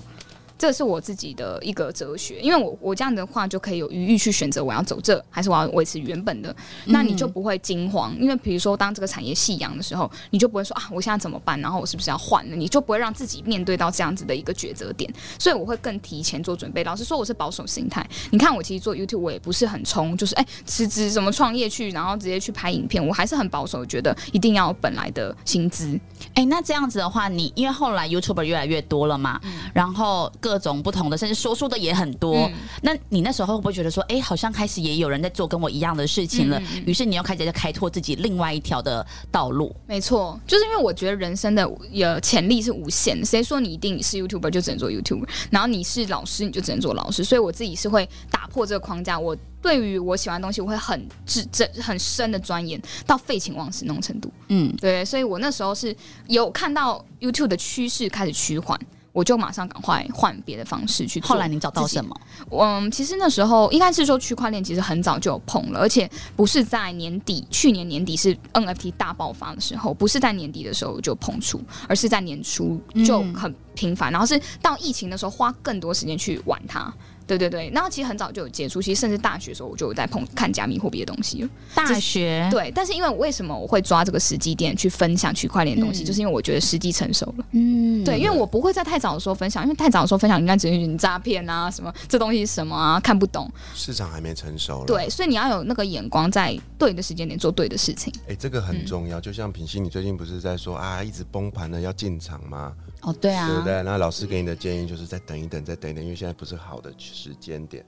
[0.62, 6.54] 这是我自己的一个哲学，因为我我这样的话就可以有余裕去选择我要走这，还是我要维持原本的，
[6.86, 8.16] 那你就不会惊慌。
[8.20, 11.60] 因为比如说当这个产业夕阳的时候，你就不会说啊，我现在怎么办？
[11.60, 12.54] 然后我是不是要换了？
[12.54, 15.12] 你就不会让自己面对到这样子的一个抉择点。
[15.36, 16.84] 所以我会更提前做准备。
[16.84, 18.08] 老实说，我是保守心态。
[18.30, 25.98] 你看，我其实做 YouTube 我也不是很冲，就是哎辞职什么创业去，然后直接去拍影片，我还是很保守，觉得一定要有本来的薪资。
[26.34, 29.40] 哎、那这样子的话，你因为后来 YouTuber 越来越多了嘛，
[29.74, 32.36] 然后各各种不同的，甚至说书的也很多。
[32.36, 36.60] 嗯那你那时候会不会觉得说，哎、好像开始也有人在做跟我一样的事情了？
[36.84, 39.74] 于是你又开始在开拓自己另外一条的道路。
[39.86, 43.24] 没错，就是因为我觉得人生的有潜力是无限的。
[43.24, 47.24] 谁说你一定是 YouTuber 就只能做 YouTuber，然后你是老师你就只能做老师？
[47.24, 49.18] 所以我自己是会打破这个框架。
[49.18, 54.30] 我对于我喜欢的东西，我会很至真很深的钻研到废寝忘食那种程度。
[54.48, 58.78] 嗯，对，所以我那时候是有看到 YouTube 的趋势开始趋缓。
[59.12, 61.28] 我就马上赶快换别的方式去做。
[61.28, 62.16] 后来你找到什么？
[62.50, 76.92] 嗯，其实那时候应该是说区块链其实很早就有碰了，而且不是在年底，去年年底是 NFT 大爆发的时候，不是在年底的时候就碰触，而是在年初就很频繁，然后是到疫情的时候花更多时间去玩它。
[77.38, 81.48] 对对对，然后其实很早就有接触，其实甚至大学的时候我就有在碰看加密货币的东西了。
[81.74, 87.44] 大学对，但是因为我为什么我会抓这个时机点去分享区块链的东西，嗯就是因为我觉得时机成熟了。
[87.52, 93.50] 嗯，对，因为我不会在太早的时候分享，因为太早的时候分享应该只是你诈骗啊，什么这东西是什么啊，看不懂。
[93.74, 94.86] 市场还没成熟了。
[94.86, 98.12] 对，所以你要有那个眼光，在对的时间点做对的事情。
[98.28, 99.20] 哎、这个很重要。
[99.20, 102.72] 就像品熙，你最近不是在说啊，一直崩盘了要进场吗？
[103.02, 103.82] 哦，对啊，对不对？
[103.82, 107.84] 那老师给你的建议就是再等一等，再等一等，因为现在不是好的时间点。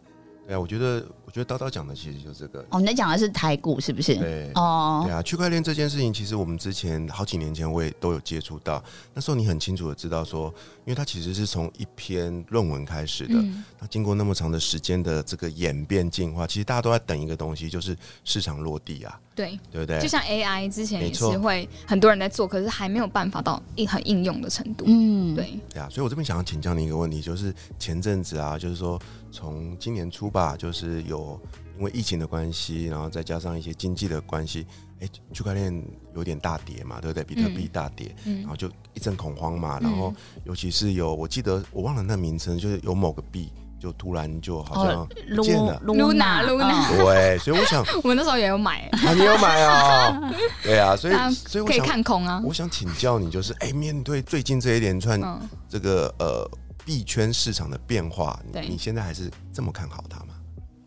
[0.46, 2.62] 对啊，我觉得，我觉得叨叨讲的其实就是这个。
[2.68, 4.14] 哦，你在讲的是台股是不是？
[4.16, 8.84] 对哦对，啊，区块链这件事情，其实我们之前好几年前我也都有接触到。
[9.14, 10.52] 那时候你很清楚的知道说，
[10.84, 20.00] 因为它其实是从一篇论文开始的，嗯那经过那么长的时间的这个演变进化，其实大家都在等一个东西，就是市场落地啊，对，对不对？
[20.00, 24.84] 就像 AI 之前也是会很多人在做，可是还没有办法到一很应用的程度。
[24.86, 29.00] 嗯，对，对啊，所以我这边想要请教你一个问题，就是前阵子啊，就是说
[29.32, 31.40] 从今年初吧，就是有
[31.78, 34.64] 因为疫情的关系，然后再加上一些经济的关系，
[35.00, 35.82] 哎，区块链
[36.14, 37.24] 有点大跌嘛，对不对？
[37.24, 43.50] 比特币大跌，嗯然后就一阵恐慌嘛，然后尤其是有我记得我忘了那名称，就是有某个币
[43.84, 45.78] 就突然就好像哦不见了。
[45.84, 50.32] Luna，Luna 嗯对，所以我想 我们那时候也有买，啊，你有买哦？
[50.64, 52.40] 对啊，所以所以我想看空啊。
[52.42, 56.50] 我想请教你，就是哎，面对最近这一连串嗯，这个呃
[56.86, 60.33] 币圈市场的变化，你你现在还是这么看好它吗？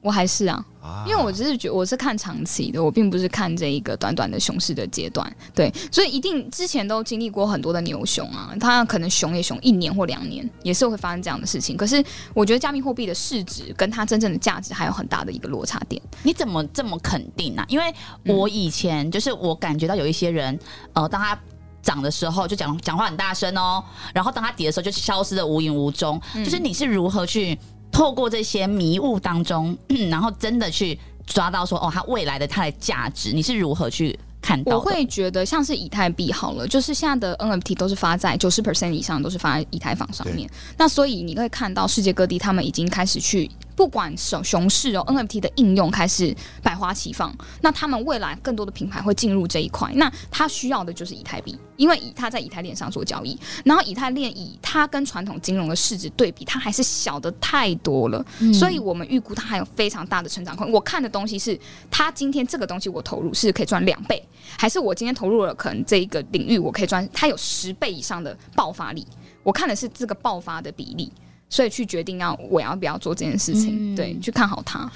[0.01, 5.35] 我还是啊，啊因为我只是觉我是看长期的，我并不是看这一个短短的熊市的阶段。
[5.53, 11.75] 对，所以一定之前都经历过很多的牛熊啊，它可能熊也熊一年或两年，也是会发生这样的事情。
[11.75, 16.01] 可是我觉得加密货币的市值跟它真正的价值还有很大的一个落差点。
[16.23, 17.93] 你怎么这么肯定呢、因为
[18.25, 20.57] 我以前就是我感觉到有一些人，
[20.93, 21.37] 呃，当他
[21.81, 23.83] 涨的时候就讲讲话很大声哦，
[24.13, 26.21] 然后当他跌的时候就消失的无影无踪。
[26.35, 27.57] 就是你是如何去
[27.91, 29.77] 透过这些迷雾当中，
[30.09, 34.75] 然后真的去抓到说哦，它未来的它的价值，你是如何去看到？
[34.75, 40.49] 我会觉得像是以太币好了，就是现在的 NFT 都是发在九十 percent 以上都是发在以太坊上面。
[40.77, 47.33] 那所以你会看到世界各地他们已经开始去，不管熊熊市哦，NFT 的应用开始百花齐放。
[47.61, 58.25] 那他们未来更多的品牌会进入这一块，那它需要的就是以太币，因为以它在以太链上做交易，然后以太链以它跟传统金融的市值对比，它还是小的太多了。
[58.51, 60.73] 所以我们预估它还有非常大的成长空间。
[60.73, 61.57] 我看的东西是，
[61.91, 69.05] 它今天这个东西我投入是可以赚两倍，还是我今天投入了可能这一个领域我可以赚，它有十倍以上的爆发力。
[69.43, 71.11] 我看的是这个爆发的比例，
[71.49, 74.89] 所以去决定要我要不要做这件事情，嗯对，去看好它。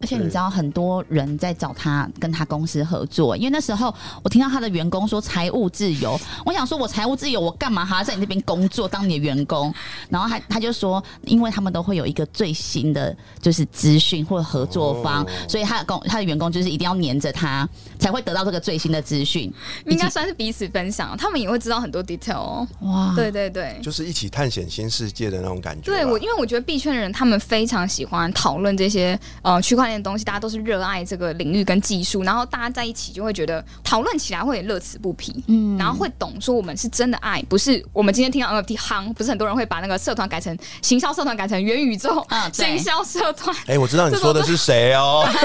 [0.00, 9.74] 而且你知道很多人在找他跟他公司合作，因为那时候我听到他的员工说财务自由，我想说我财务自由，我干嘛还要在你这边工作当你的员工？
[10.08, 19.52] 然后他他就说，因为他们都会有一个最新的就是资讯或者合作方，哦所以他的工他的员工就是一定要黏着他，才会得到这个最新的资讯。
[19.86, 22.68] 应该算是彼此分享，他们也会知道很多 detail 哦。
[22.82, 23.80] 哇，对对对。
[23.82, 25.82] 就是一起探险新世界的那种感觉。
[25.86, 45.24] 对我，因为我觉得币圈的人他们非常喜欢讨论这些呃区块链的东西，大家都是热爱这个领域跟技术，然后大家在一起就会觉得讨论起来会乐此不疲，嗯然后会懂说我们是真的爱，不是我们今天听到 NFT 夯，不是很多人会把那个社团改成行销社团改成元宇宙啊行销社团，哎、我知道你说的是谁哦。
[45.28, 45.36] 对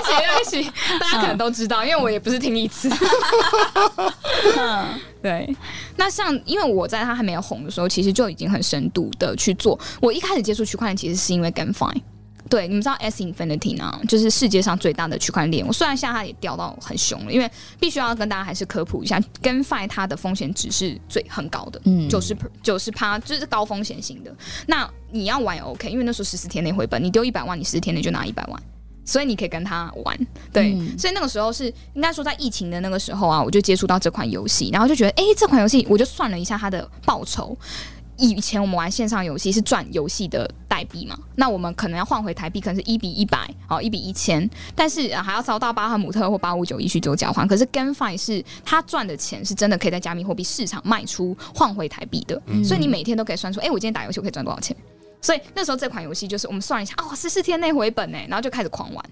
[0.00, 2.90] 不起对不起，大家可能都知道，因为我也不是听一次。
[5.22, 5.54] 对，
[5.96, 9.78] 那像因为我在他还没有红的时候，其实就已经很深度的去做。
[10.00, 11.94] 我一开始接触区块链，其实是因为 GameFi。
[12.52, 15.66] 对，你们知道 S Infinity 呢，就是世界上最大的区块链。
[15.66, 24.30] 我虽然现在它也掉到很凶了，因为必须要跟大家还是科普一下，GameFi 它的风险值是最很高的，嗯九十九十趴就是高风险型的。
[24.66, 28.62] 那你要玩也 OK，因为那时候十四天内回本，你丢一百万，你十四天内就拿一百万。
[29.04, 30.16] 所以你可以跟他玩，
[30.52, 37.56] 对，嗯所以那个时候是应该说在疫情的那个时候啊，我就接触到这款游戏，然后就觉得，哎、这款游戏我就算了一下它的报酬，
[38.22, 47.46] 以前我们玩线上游戏是赚游戏的代币嘛，那我们可能要换回台币，可能是一比一百，哦，一比一千，但是还要遭到巴赫姆特或八五九一去做交换。
[47.48, 54.76] 可是 GameFi 是他赚的钱是真的可以在加密货币市场卖出换回台币的，所以你每天都可以算出，哎，我今天打游戏我可以赚多少钱。
[55.22, 59.02] 所以那时候这款游戏就是我们算了一下，哦，十四天内回本呢，然后就开始狂玩。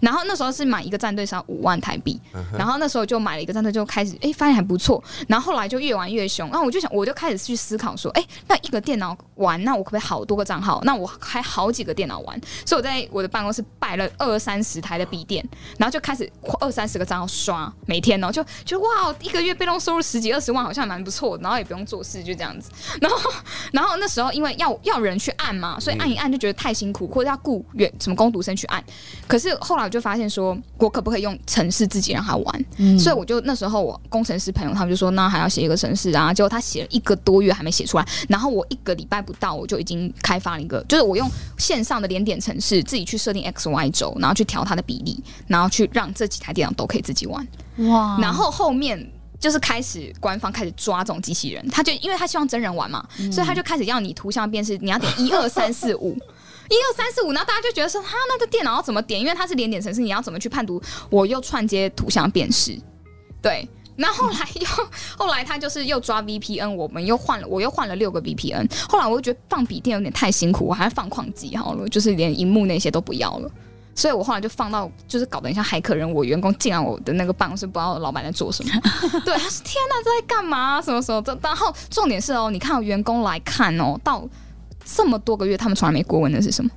[0.00, 2.20] 然后那时候是买一个战队是要五万台币，
[2.56, 5.02] 然后那时候就买了一个战队，就开始哎发现还不错。
[5.28, 10.80] 然后后来就越玩越凶，然后我就想，我就开始去思考说，哎，那一个电脑玩，那我可不可以好多个账号？
[10.84, 12.38] 那我开好几个电脑玩。
[12.66, 15.46] 所以我在我的办公室摆了二三十台的笔电，
[15.78, 21.38] 然后就开始二三十个账号刷，每天哦就就哇，一个月被动收入十几二十万，好像蛮不错。
[21.40, 22.70] 然后也不用做事，就这样子。
[23.00, 23.30] 然后
[23.72, 28.82] 然后那时候因为要要人去按嘛，所以按一按就觉得太辛苦，或者要雇远什么工读生去按。
[29.26, 32.64] 可是后来我就发现说，我可不可以用城市自己让他玩？
[32.98, 36.32] 所以我就那时候我工程师朋友他们就说，那还要写一个城市啊。
[36.32, 47.46] 结果他写了一个多月还没写出来，然后我一个礼拜不到我就已经开发了一个，就是我用线上的连点城市自己去设定 X Y 轴，然后去调它的比例，然后去让这几台电脑都可以自己玩。
[47.88, 48.18] 哇！
[48.20, 48.98] 然后后面
[49.38, 56.16] 就是开始官方开始抓这种机器人，他就因为他希望真人玩嘛，所以他就开始要你图像辨识，你要点一二三四五。
[56.68, 59.20] 一二三四五，然后大家就觉得说，他那个电脑要怎么点？
[59.20, 60.82] 因为它是连点程式，你要怎么去判读？
[61.10, 62.76] 我又串接图像辨识，
[63.40, 63.68] 对。
[63.94, 64.66] 那后来又
[65.16, 68.68] 后来他就是又抓 VPN，我们又换了，我又换了六个 VPN。
[68.88, 73.50] 后来我又觉得放笔电有点太辛苦，我还是放矿机好了，就是连荧幕那些都不要了。
[73.96, 78.70] 所以我后来就放到，就是搞得像骇客人，我员工进来我的那个办公室，不知道老板在做什么。
[79.24, 80.80] 对，他说：“天哪，这在干嘛？
[80.80, 84.24] 什么时候？”然后重点是哦，你看员工来看哦，到。
[84.88, 86.70] 这么多个月，他们从来没过问的是什么？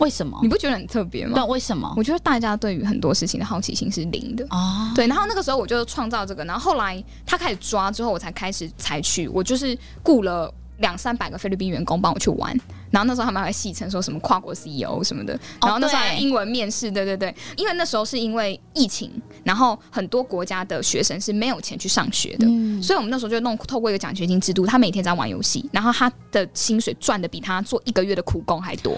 [0.00, 0.38] 为什么？
[0.42, 1.32] 你不觉得很特别吗？
[1.34, 1.90] 对，为什么？
[1.96, 4.92] 我觉得大家对于很多事情的好奇心是零的哦。
[4.94, 10.52] 对，然后那个时候我就创造这个，然后后来他开始抓之后，我才开始采取，我就是雇了。
[10.78, 12.56] 两三百个菲律宾员工帮我去玩，
[12.90, 19.10] 然后那时候他们还戏称说什么跨国 CEO 什么的，然后那时候英文面试，对对对，因为那时候是因为疫情，
[19.44, 22.46] 然后很多国家的学生是没有钱去上学的，
[22.82, 28.96] 所以我们那时候就弄透过一个奖学金制度，他每天在玩游戏，然后他的薪水赚的比他做一个月的苦工还多，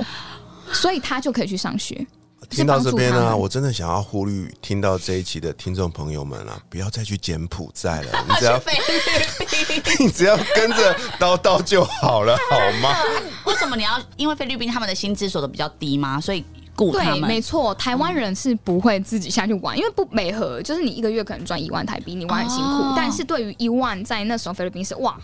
[0.72, 2.06] 所以他就可以去上学。
[2.50, 8.60] 听到这边呢，我真的想要呼吁听到这一期的听众朋友们啊，不要再去柬埔寨了， 你只要
[10.00, 12.96] 你只要跟着叨叨就好了，好吗？
[13.46, 14.00] 为什么你要？
[14.16, 16.20] 因为菲律宾他们的薪资所得比较低吗？
[16.20, 16.44] 所以
[16.76, 17.28] 雇他们？
[17.28, 22.92] 没错，台湾人是不会自己下去玩，因为不美合，就是你一个月可能赚一万台币，你玩很辛苦。
[22.96, 25.16] 但是对于一万，在那时候菲律宾是哇，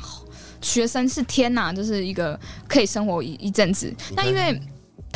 [0.60, 3.92] 学生是天呐，就是一个可以生活一一阵子。
[4.14, 4.60] 那因为。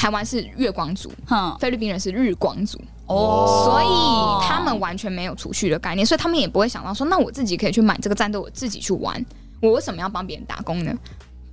[0.01, 1.13] 台湾是月光族，
[1.61, 9.23] 菲律宾人是日光族，哦，所以他们完全没有储蓄的概念，所以他们也不会想到说，那我自己可以去买这个战斗，我自己去玩，
[9.61, 10.97] 我为什么要帮别人打工呢？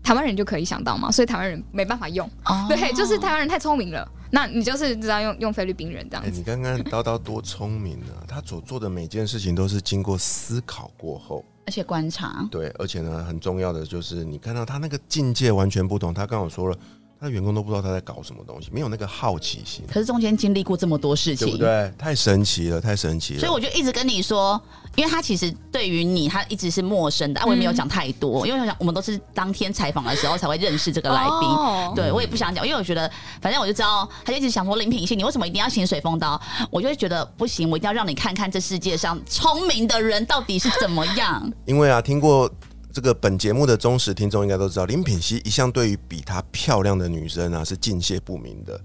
[0.02, 2.26] 台湾人就可以想到嘛，所以台湾人没办法用，
[2.70, 6.32] 对，就是台湾人太聪明了，那你就是知道用用菲律宾人这样子。
[6.32, 8.24] 你刚刚叨叨多聪明啊！
[8.26, 16.14] 他所做的每件事情都是经过思考过后，而且观察，对，而且呢，很重要的就是你看到他那个境界完全不同。
[16.14, 16.78] 他刚好说了。
[17.20, 19.84] 他的员工都不知道他在搞什么东西，没有那个好奇心。
[19.92, 21.92] 可是中间经历过这么多事情，对不对？
[21.98, 23.40] 太神奇了，太神奇了。
[23.40, 24.62] 所以我就一直跟你说，
[24.96, 27.42] 因为他其实对于你，他一直是陌生的。
[27.42, 31.96] 啊我也没有讲太多，因为我想我们都是当天采访的时候才会认识这个来宾。
[31.96, 33.10] 对我也不想讲，因为我觉得
[33.42, 36.40] 反正我就知道，他就一直想说林品信，你为什么一定要请水风刀？
[36.70, 41.52] 我就会觉得不行，我一定要让你看看这世界上聪明的人到底是怎么样。
[41.66, 42.48] 因为啊，听过。
[42.92, 48.80] 这个本节目的忠实听众应该都知道，林品熙一向对于比她漂亮的女生啊是敬谢不明的。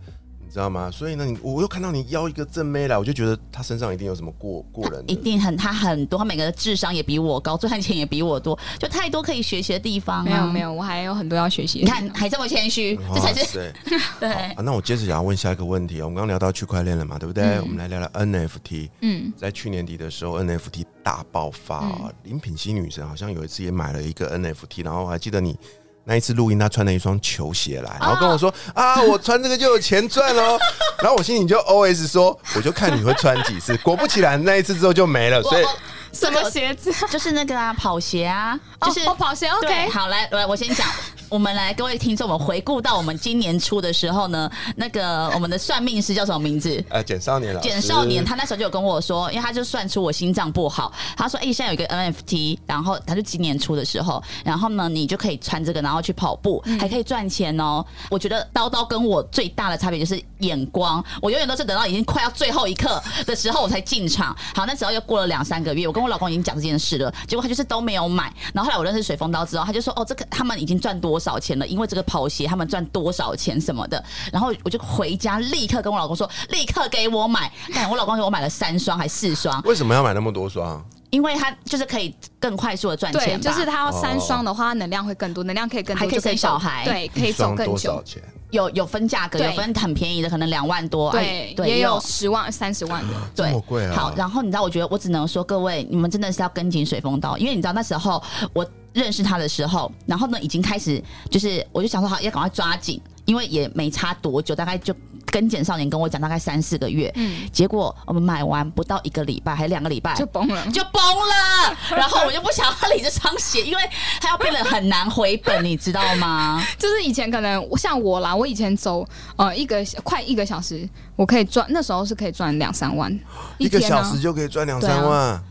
[0.52, 0.90] 知道吗？
[0.90, 10.22] 所以呢，你我又看到你邀一个正妹来，我就觉得她身上一定有什么过过人，一定很她很多，她每个的智商也比我高，赚钱也比我多，就太多可以学习的地方。
[10.22, 11.78] 没有没有，我还有很多要学习。
[11.78, 13.72] 你看还这么谦虚，这才是
[14.20, 14.30] 对。
[14.30, 16.04] 啊，那我接着想要问下一个问题哦。
[16.04, 17.58] 我们刚刚聊到区块链了嘛，对不对？
[17.60, 18.90] 我们来聊聊 NFT。
[19.00, 22.12] 嗯，在去年底的时候，NFT 大爆发。
[22.24, 25.56] 林品熙女神好像有一次也买了一个 NFT，然后我还记得你。
[26.04, 30.58] 那一次录音，他穿了一双球鞋来，然后跟我说：“啊，我穿这个就有钱赚喽。
[31.00, 35.42] ”然后我心里就 OS 说：“我就看你会穿几次。”果不其然，那一次之后就没了。
[35.42, 35.64] 所以
[36.12, 36.92] 什么鞋子？
[37.08, 39.48] 就是那个啊，跑鞋啊，就是跑鞋。
[39.48, 40.86] OK，好，来来，我先讲。
[41.32, 46.84] 我们来，各位听众，我们回顾到我们今年初的时候呢，那个我们的算命师叫什么名字？
[46.90, 47.60] 呃，简少年了。
[47.62, 64.36] 简少年，他那时候就有跟我说，因为他就算出我心脏不好，他说：“哎，现在有一个 NFT，然后他就今年初的时候，然后呢，你就可以穿这个，然后去跑步，还可以赚钱哦。”我觉得刀刀跟我最大的差别就是眼光，我永远都是等到已经快要最后一刻的时候我才进场。
[64.54, 68.30] 好，那时候又过了两三个月，我跟我老公已经讲这件事了，结果他就是都没有买。
[68.52, 74.02] 然后后来我认识水风刀之后，他就说：“哦，这个他们已经赚多。”少钱了，因为这个跑鞋他们赚多少钱什么的。
[74.32, 77.50] 然后我就回家立刻跟我老公说，立刻给我买。
[77.72, 80.84] 但我老公给我买了三双还四双，为什么要买那么多双？
[81.10, 88.02] 因为他就是可以更快速的赚钱，就是他要三双的话，能量会更多，能量可以更多，还可以生小孩，对，可以走更久。
[88.50, 93.94] 有有分价格，有分很便宜的，可能两万多，对，也有十万、三十万的，对，贵啊。
[93.96, 98.62] 好，然后你知道，我觉得我只能说，各位，你们真的是要跟紧水风刀，因为你知道那时候我
[98.92, 104.94] 认识他的时候，然后呢，已经开始就是，我就想说，好，要赶快抓紧，因为也没差多久，大概就。
[105.30, 111.74] 跟简少年跟我讲大概三四个月，嗯，结果我们买完不到一个礼拜，还两个礼拜就崩了，就崩了。
[111.96, 113.80] 然后我就不想要理这双鞋，因为
[114.20, 116.62] 它要变得很难回本，你知道吗？
[116.78, 120.86] 就是以前可能像我啦，我以前走呃一个快一个小时，
[121.16, 123.18] 我可以赚，那时候是可以赚两三万，
[123.56, 125.42] 一个小时就可以赚两三万。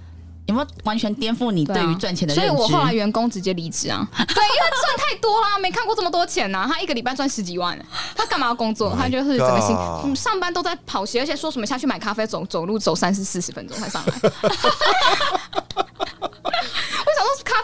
[0.48, 2.50] 有没有完全颠覆你对于赚钱的认知？
[2.50, 4.06] 所以我后来员工直接离职啊！
[4.12, 6.68] 对，因为赚太多啦，没看过这么多钱呐！
[6.72, 7.78] 他一个礼拜赚十几万，
[8.16, 8.96] 他干嘛要工作？
[8.98, 14.14] 他就是整个心，上班都在跑鞋，而且说什么下去买咖啡，走走路走三四四十分钟才上来。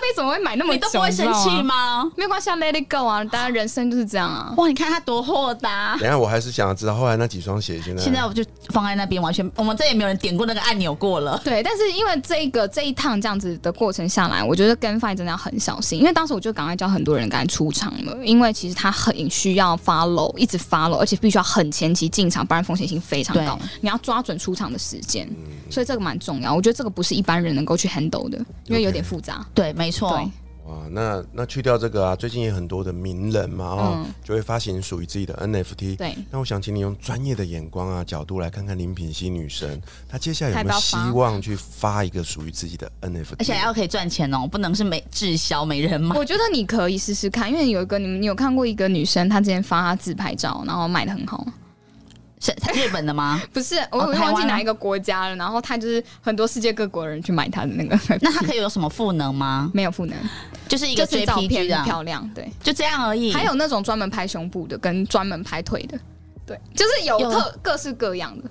[0.07, 0.73] 咖啡怎么会买那么？
[0.73, 2.09] 你都不会生气吗？
[2.15, 3.23] 没有关系，Let it go 啊！
[3.25, 4.53] 大家人生就是这样啊！
[4.57, 5.97] 哇，你看他多豁达。
[5.99, 8.01] 等下，我还是想要知道后来那几双鞋现在。
[8.01, 11.39] 现在我就放在那边，完全我们再也没有人点过那个按钮过了。
[11.43, 23.59] 对，但是因为这个这一趟这样子的过程下来，我觉得跟 Fine 真的要很小心，因为当时我就赶快叫很多人赶快出场了，因为其实他很需要 follow，一直 follow，而且必须要很前期进场，不然风险性非常高。
[23.81, 25.27] 你要抓准出场的时间，
[25.69, 26.53] 所以这个蛮重要。
[26.53, 29.45] 我觉得这个不是一般人能够去 handle 的，因为有点复杂。
[29.53, 29.73] 对。
[29.77, 30.31] 没错，
[30.65, 35.95] 哇，那那去掉这个啊，最近也很多的名人嘛，哦，就会发行属于自己的 NFT。
[35.95, 43.35] 对，那我想请你用专业的眼光啊角度来看看林品熙女神，她接下来有没有希望去发一个属于自己的 NFT？
[43.39, 46.17] 而且要可以赚钱哦，不能是没滞销没人买。
[46.17, 51.47] 我觉得你可以试试看，因为有一个你们有看过一个女生，她之前发她自拍照，然后卖的很好。
[52.51, 53.41] 是日本的吗？
[53.53, 55.35] 不是，我忘记哪一个国家了。
[55.35, 57.97] 然后他就是很多世界各国人去买他的那个。
[58.21, 59.69] 那他可以有什么赋能吗？
[59.73, 60.17] 没有赋能，
[60.67, 63.33] 就是一个照片漂亮，对，就这样而已。
[63.33, 65.99] 还有那种专门拍胸部的，跟专门拍腿的，
[66.45, 68.49] 对，就是有特各式各样的。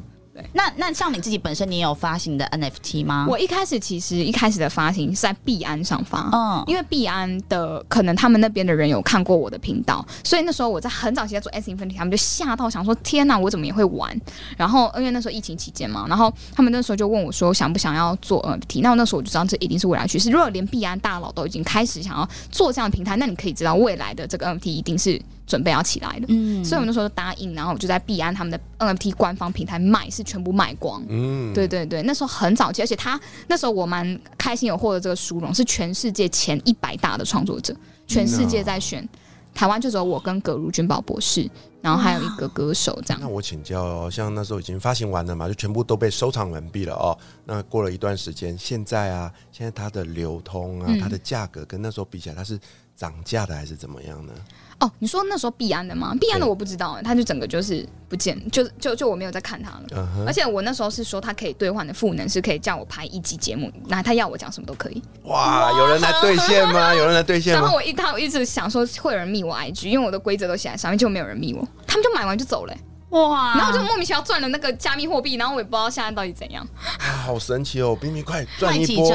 [0.53, 3.26] 那那像你自己本身，你有发行的 NFT 吗？
[3.28, 14.18] 我一开始其实一开始的发行是在币安上发，嗯，因为币安的可能他们那边的人有看过我的频道，所以那时候我在很早期在做 S Infinity，他们就吓到想说天哪，我怎么也会玩？
[14.57, 18.80] 然后因为那时候疫情期间嘛，然后他们那时候就问我说想不想要做 NFT？
[18.82, 20.30] 那我那时候我就知道这一定是未来趋势。
[20.30, 25.20] 如果连币安大佬都已经开始想要做这样的平台，那你可以知道未来的这个 NFT 一定是。
[25.47, 37.74] 准备要起来了，嗯，所以我们那时候就答应，然后我就在币安他们的 NFT 官方平台卖，是全部卖光，嗯，对对对，那时候很早期，而且他那时候我蛮开心有获得这个殊荣，是全世界前一百大的创作者，
[38.07, 39.09] 全世界在选，
[39.55, 41.49] 台湾就只有我跟葛如君宝博士，
[41.80, 43.20] 然后还有一个歌手这样。
[43.22, 47.16] 那我请教，像那时候已经发行完了嘛，就全部都被收藏完毕了哦。
[47.44, 52.59] 那过了一段时间，现在啊，现在它的流通啊，它的价格跟那时候比起来，它是
[52.97, 54.32] 涨价的还是怎么样呢？
[54.79, 56.14] 哦，你说那时候必安的吗？
[56.20, 60.09] 必安的我不知道，他就整个就是不见，就就就我没有在看他了。
[60.27, 65.03] 而且我那时候是说他可以兑换的赋能是可以叫我拍一集节目，那他要我讲什么都可以。
[65.24, 66.93] 哇，有人来兑现吗？
[66.95, 67.61] 有人来兑现吗？
[67.61, 72.77] 然后我一他一直想说会有人密我 IG，因为我的规则都写在上面，就没有人密我，他们就买完就走了。
[73.11, 73.57] 哇！
[73.57, 76.66] 然后就莫名其妙赚了那个加密货币，然后我也不知道现在到底怎样。
[76.99, 77.97] 啊，好神奇哦！
[77.99, 79.11] 比你快赚一波。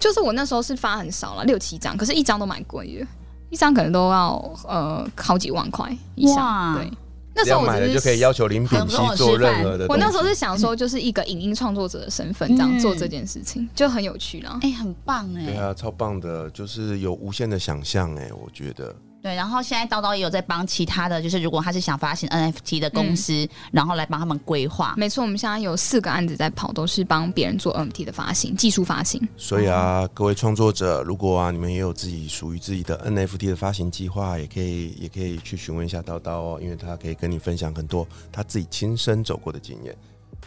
[0.00, 3.06] 就是我那时候是发很少了，六七张，可是一张都蛮贵的。
[3.50, 6.90] 一张可能都要呃好几万块以上，对。
[7.34, 9.86] 那时候我买了就可以要求林品熙做任何的。
[9.88, 14.58] 我那时候是想说，就是一个影音创作者的身份这样做这件事情，就很有趣了。
[14.62, 15.46] 哎，很棒哎。
[15.46, 18.92] 对啊，超棒的，就是有无限的想象哎，我觉得。
[19.20, 24.94] 对，然后现在叨叨也有在帮其他的就是如果他是想发行 NFT 的公司，然后来帮他们规划。
[24.96, 29.20] 没错，我们现在有四个案子在跑，都是帮别人做 NFT 的发行，技术发行。
[29.36, 39.96] 所以啊，各位创作者，如果啊你们也有自己属于自己的 NFT 的发行计划，也可以也可以去询问一下叨叨哦，因为他可以跟你分享很多他自己亲身走过的经验。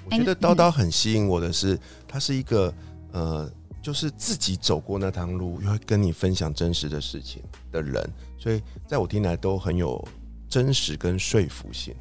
[0.05, 2.73] 我觉得叨叨很吸引我的是，他是一个
[3.11, 3.51] 呃，
[3.81, 8.09] 就是自己走过那趟路，又会跟你分享真实的事情的人。
[8.41, 10.03] 所以，在我听来都很有
[10.49, 11.93] 真实跟说服性。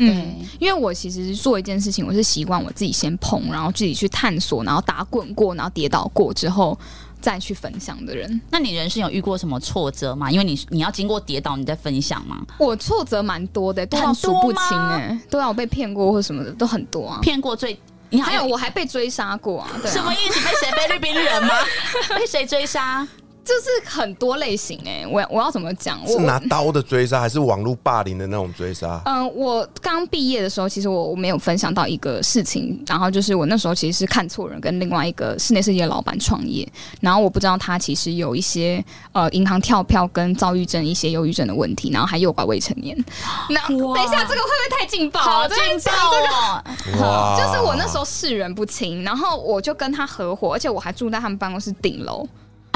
[0.00, 6.78] 嗯，因为我其实做一件事情，我是习惯我自己先碰，然后自己去探索，然后打滚过，然后跌倒过之后
[7.20, 8.40] 再去分享的人。
[8.48, 10.30] 那你人生有遇过什么挫折吗？
[10.30, 12.46] 因为你你要经过跌倒，你再分享吗？
[12.60, 17.18] 我挫折蛮多的，多到数不清哎，都要被骗过或什么的，都很多啊。
[17.20, 17.76] 骗过最，
[18.10, 19.68] 你还有我还被追杀过啊？
[19.84, 20.38] 什么意思？
[20.38, 20.70] 被谁？
[20.76, 21.54] 菲律宾人吗？
[22.16, 23.04] 被谁追杀？
[23.48, 25.98] 就是很多类型哎、我我要怎么讲？
[26.04, 29.00] 我是拿刀的追杀，还是网络霸凌的那种追杀？
[29.06, 36.70] 嗯，我刚毕业的时候，其实我我没有分享到一个事情，然后就是我那时候其实是看错人，跟另外一个室内设计的老板创业，
[37.00, 42.94] 然后我不知道他其实有一些呃银行跳票跟躁郁症、一些忧郁症的问题，然后还诱拐未成年。
[43.48, 45.48] 那等一下，这个会不会太劲爆好了？
[45.48, 45.96] 劲这个
[46.28, 46.62] 爆
[46.98, 47.36] 哦！
[47.36, 52.28] 哇就是我那时候视人不清，然后我就跟他合伙，而且我还住在他们办公室顶楼。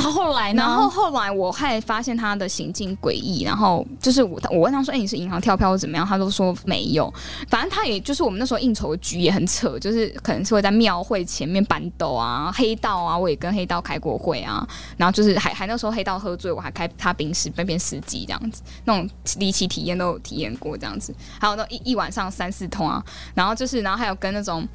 [0.02, 0.62] 啊，后来呢？
[0.62, 7.12] 然后后来我还发现他的行径诡异，然后就是我我问他说：“哎、你是银行跳票或怎么样？”他都说没有。
[7.48, 14.66] 反正他也就是我们那时候应酬的局也很扯，就是可能是会在庙会前面搬斗啊、黑道啊，我也跟黑道开过会啊。
[14.96, 21.14] 然后就是还还那时候黑道喝醉，我还开他宾士那边司机这样子，那种离奇体验都有体验过这样子。
[21.38, 23.02] 还有那一一晚上三四通啊，
[23.34, 24.66] 然后就是然后还有跟那种。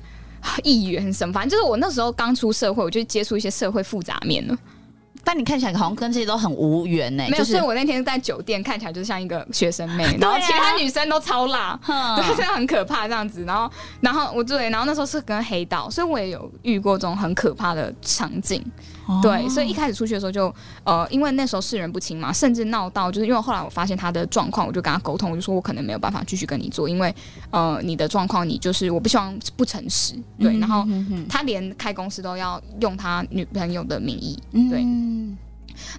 [0.63, 4.55] 议员什么，反正就是我那时候刚出社会，我就接触一些社会复杂面了。
[5.27, 13.43] 但你看起来好像跟这些都很无缘呢、没有，就是所以我那天在酒店看起来就像一个学生妹， 然后其他女生都超辣， 哼对，真的很可怕这样子。
[13.43, 13.69] 然后，
[13.99, 18.63] 然后我对，然后那时候是跟黑道，所以我也有遇过这种很可怕的场景。
[19.07, 20.53] 哦对，所以一开始出去的时候就
[20.83, 27.13] 呃，因为那时候世人不清嘛，甚至闹到就是因为后来我发现他的状况，我就跟他沟通，我就说我可能没有办法继续跟你做，因为
[27.49, 30.85] 呃你的状况你就是我不希望不诚实，对，然后
[31.27, 34.37] 他连开公司都要用他女朋友的名义，
[34.69, 34.83] 对。
[34.83, 35.37] 嗯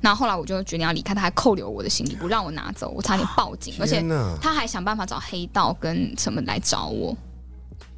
[0.00, 4.04] 然后后来我就决定要离开，他还扣留我的行李，不让我拿走，我差点报警，而且！
[4.42, 7.16] 他还想办法找黑道跟什么来找我，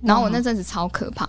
[0.03, 1.27] 然后我那阵子超可怕。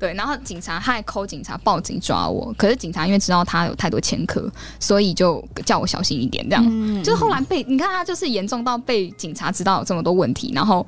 [0.00, 6.42] 对，然后警察他还扣警察报警抓我，可是警察因为知道他有太多前科，所以就叫我小心一点。
[6.48, 10.84] 这样，嗯就是后来被你看他就是严重到被警察知道有这么多问题，然后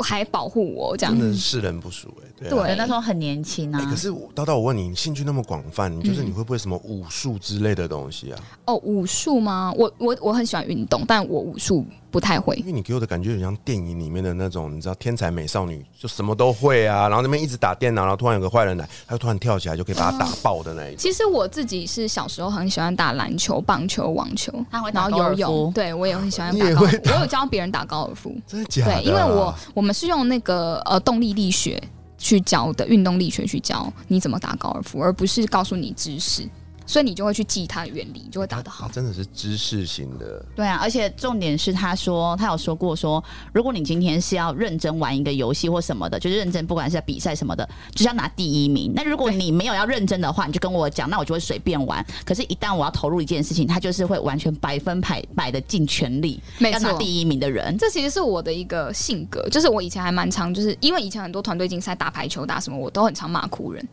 [0.00, 1.28] 还保护我这样真。
[1.28, 2.31] 的是世人不淑哎、对啊。
[2.48, 3.86] 对对，那时候很年轻哎、啊。
[3.88, 8.38] 可是我叨叨，我问你，你兴趣那么广泛，你就是你会不会什么武术之类的东西啊？
[8.66, 9.72] 哦，武术吗？
[9.76, 12.66] 我我我很喜欢运动，但我武术不太会因。
[12.66, 20.98] 为你给我的感觉很像电影里面的那种，你知道天才美少女，就什么都会啊，然后那边一直打电脑，然后突然有个坏人来，他就突然跳起来就可以把他打爆的那一种。
[20.98, 26.86] 其实我自己是小时候很喜欢打篮球、棒球、网球，然后游泳，对我也很喜欢你打高尔夫。
[26.86, 31.80] 也会我有教别人打高尔夫，真的假的啊、对，因为我我们是用那个呃动力力学
[32.22, 36.48] 去教的，运动力学去教你怎么打高尔夫，而不是告诉你知识，
[36.86, 38.88] 所以你就会去记它的原理，你就会打得好。
[38.88, 43.22] 真的是知识型的，对啊，而且重点是，他说他有说过说，
[43.52, 48.92] 如果你今天是要认真玩一个游戏或什么的，就是认真，不管是在比赛什么的，就是要拿第一名。
[48.94, 52.04] 那如果你没有要认真的话，你就跟我讲，那我就会随便玩。
[52.24, 57.76] 可是，一旦我要投入一件事情，他就是会完全百分百百的尽全力，要拿第一名的人。
[57.78, 63.86] 这其实是我的一个性格，就是我以前还蛮常，就是因为以前很多团队竞赛打排球打什么，我都很常骂哭人。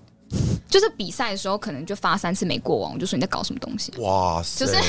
[0.69, 3.91] 就是比赛的时候，可能就发三次没过网，我就说你在搞什么东西。
[3.97, 4.65] 哇塞！
[4.65, 4.79] 就是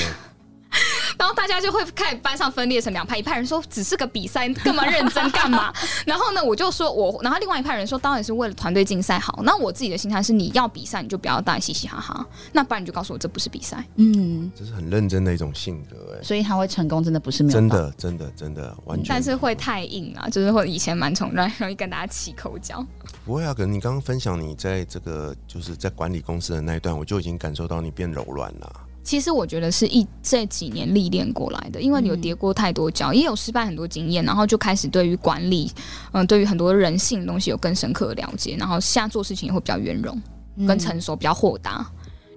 [1.21, 5.71] 然后大家就会开始班上分裂成两派，一派人说只是个比赛，干嘛认真干嘛？
[6.03, 9.39] 然后呢，我就说我，然后另外一派人说当然是为了团队竞赛好。
[9.43, 13.85] 那我自己的心态是，你要比赛你就不要大嘻嘻哈哈，那不然你就告诉我这不是比赛。
[13.97, 19.05] 嗯，这是很认真的一种性格、哎，所以他会成功，真的不是没有真的，真的，真的，完全。
[19.07, 22.83] 但是会太硬啊，就是会以前蛮宠让容易跟大家起口角。
[23.23, 28.73] 不会啊，可能你刚刚分享你在这个就是在管理公司的那一段，我就已经感受到你变柔软了。
[29.03, 35.71] 其实我觉得是一这几年历练过来的，因为你有跌过太多跤，也有失败很多经验，然后就开始对于管理，
[36.11, 40.21] 嗯、对于很多人性的东西有更深刻的了解，然后现在做事情也会比较圆融、
[40.67, 41.85] 跟成熟，比较豁达。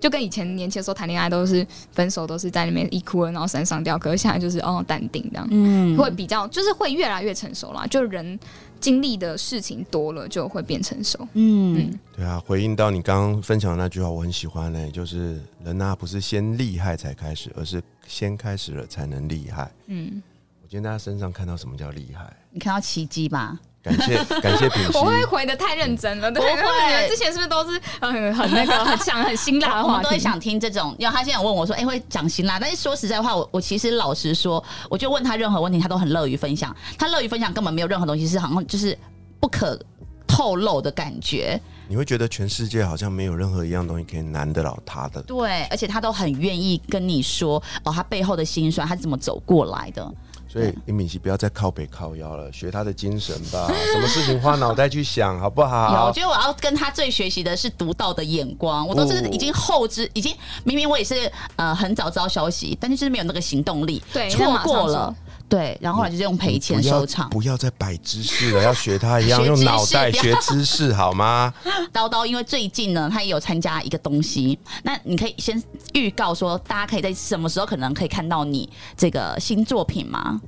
[0.00, 7.86] 就跟以前年轻的时候谈恋爱都是分手都是在那边一哭二闹三上吊，可是现在就是哦淡定这样，嗯会比较就是会越来越成熟啦。
[7.86, 8.38] 就人
[8.84, 11.18] 经历的事情多了，就会变成熟。
[11.32, 19.72] 嗯嗯，对啊，回应到你刚刚分享的那句话，我很喜欢嘞、就是人啊，不是先厉害才开始，而是先开始了才能厉害。
[19.86, 20.22] 嗯，
[20.62, 23.58] 我今天在他身上看到什么叫厉害，你看到奇迹吧？
[23.84, 25.04] 感谢 感谢我。
[25.04, 29.88] 会回的太认真了，对，不会之前是不是都是很很那个很想很辛辣的话题？
[29.88, 36.74] 我们都会想听这种，因为他现在有问我说：“哎、会讲辛辣。”但是说实在话，我我其实老实说，我就问他任何问题，他都很乐于分享。
[36.98, 38.98] 他乐于分享，根本没有任何东西是好像就是
[39.38, 39.78] 不可
[40.26, 41.60] 透露的感觉。
[41.86, 45.20] 你会觉得全世界好像没有任何一样东西可以难得了他的。
[45.22, 50.10] 对，而且他都很愿意跟你说哦，他背后的辛酸，他是怎么走过来的。
[50.54, 53.66] 所以林敏熙不要再靠北靠腰了，学他的精神吧。
[53.92, 56.12] 什么事情花脑袋去想，好不有，我？
[56.14, 58.86] 觉得我要跟他最学习的是独到的眼光。
[58.86, 60.32] 我都是哦已经后知，已经
[60.62, 65.16] 明明我也是呃很早知道消息，但是就是没有那个行动力，错对错过了说。
[65.48, 67.28] 对，然后后来就是用赔钱收场。
[67.30, 71.52] 不要再摆姿势了， 要学他一样用脑袋学姿势好吗？
[71.92, 80.40] 叨叨，因为最近呢，他也有参加一个东西，那你可以先预告说，大家可以在什么时候可能可以看到你这个新作品吗？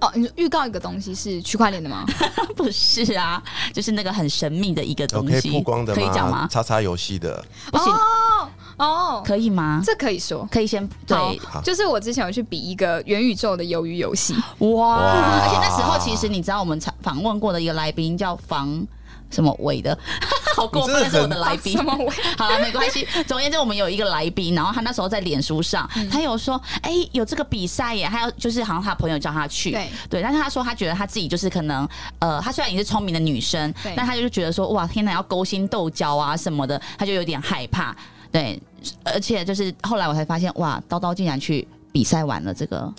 [0.00, 2.04] 哦，你预告一个东西是区块链的吗？
[2.56, 3.42] 不是啊，
[3.72, 6.48] 就是那个很神秘的一个东西，可以曝光的可以讲吗？
[6.50, 9.82] 叉叉游戏的，不行哦哦，可以吗？
[9.84, 14.96] 这可以说，可以先对，就是我之前有去比一个元宇宙的鱿鱼游戏，哇！
[15.42, 18.86] 而且那时候其实你知道，我们访访问过的一个来宾叫房。
[19.30, 19.98] 什么伟的，
[20.54, 21.76] 好过分是我的来宾。
[21.76, 22.08] 什么伟？
[22.38, 23.04] 好了，没关系。
[23.26, 30.22] 总而言之，我们有一个来宾，然后他那时候在脸书上，他有说，哎，有这个比赛耶，还有就是好像他朋友叫他去，对对。
[30.22, 31.88] 但是他说他觉得他自己就是可能，
[32.20, 37.96] 呃，他虽然也是聪明的女生，但他就觉得说，哇，天哪，要勾心斗角啊什么的，他就有点害怕。
[38.34, 38.60] 对，
[39.04, 42.92] 而且就是后来我才发现，哇，刀刀竟然去比赛完了这个。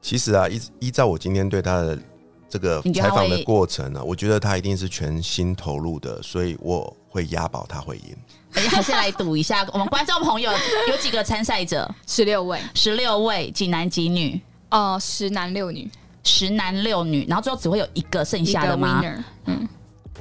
[0.00, 1.98] 其实啊，依依照我今天对他的。
[2.46, 8.16] 这个采访的过程呢，我觉得他一定是全心投入的，所以我会押宝他会赢。
[8.52, 10.52] 还是来赌一下，我们观众朋友
[10.88, 11.92] 有几个参赛者？
[12.06, 14.40] 十六位，十六位，几男几女？
[14.70, 15.90] 哦，十男六女，
[16.22, 19.02] 十男六女，然后最后只会有一个剩下的吗？
[19.46, 19.68] 嗯。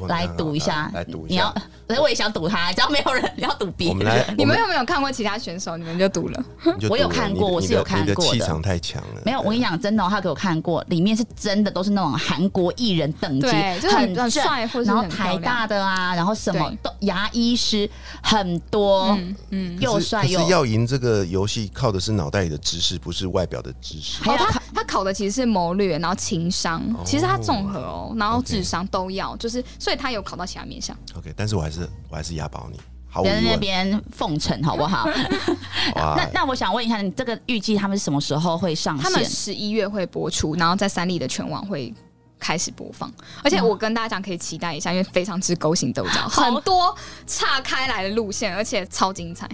[0.07, 1.53] 来赌一下，来赌一下。
[1.87, 4.35] 你要，我也想赌他，只要没有人 要赌别人。
[4.37, 5.77] 你们有没有看过其他选手？
[5.77, 6.43] 你们就赌了。
[6.89, 8.31] 我有看过，我是有看过的。
[8.31, 9.21] 气场太强了。
[9.25, 13.47] 没有，我跟你讲，真的，他给我看过，里面是真的都是那种韩国艺人等级，
[13.87, 17.89] 很帅，然后台大的啊，然后什么都牙医师
[18.21, 19.17] 很多，
[19.49, 20.39] 嗯，又帅又。
[20.39, 24.21] 是要赢这个游戏，靠的是脑袋里的知识，不是外表的知识。
[24.27, 30.63] 哦，他他考的其实是谋略，然后情商，其实他综合哦，然后智商都要，就是所以他有考到其他。
[30.63, 32.79] 面向 OK，但是我还是我还是押宝你，
[33.25, 35.05] 在那边奉承好不好？
[35.93, 39.03] 那那我想问一下，你这个预计他们什么时候会上线？
[39.03, 41.93] 他们十一月会播出，然后在三立的全网会
[42.39, 43.11] 开始播放。
[43.43, 46.95] 而且我跟大家讲，可以期待一下，因为非常之勾心斗角，很多
[47.27, 49.49] 岔开来的路线，而且超精彩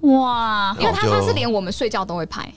[0.00, 0.76] 哇！
[0.80, 2.52] 因为他他是连我们睡觉都会拍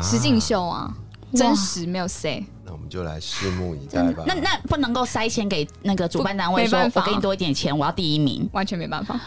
[0.00, 0.94] 实境秀啊，
[1.34, 2.44] 真实没有 say。
[2.88, 4.24] 就来拭目以待吧。
[4.26, 9.18] 那那不能够塞钱给那个主办单位，说我给你多一点钱，我要第一名，完全没办法。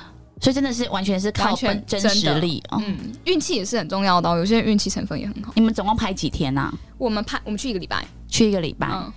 [0.41, 4.29] 所以真的是完全是靠本真实力，嗯，运气也是很重要的。
[4.37, 5.51] 有些人运气成分也很好。
[5.55, 6.73] 你们总共拍几天呢？
[6.97, 9.11] 我们拍我们去一个礼拜，去一个礼拜，嗯，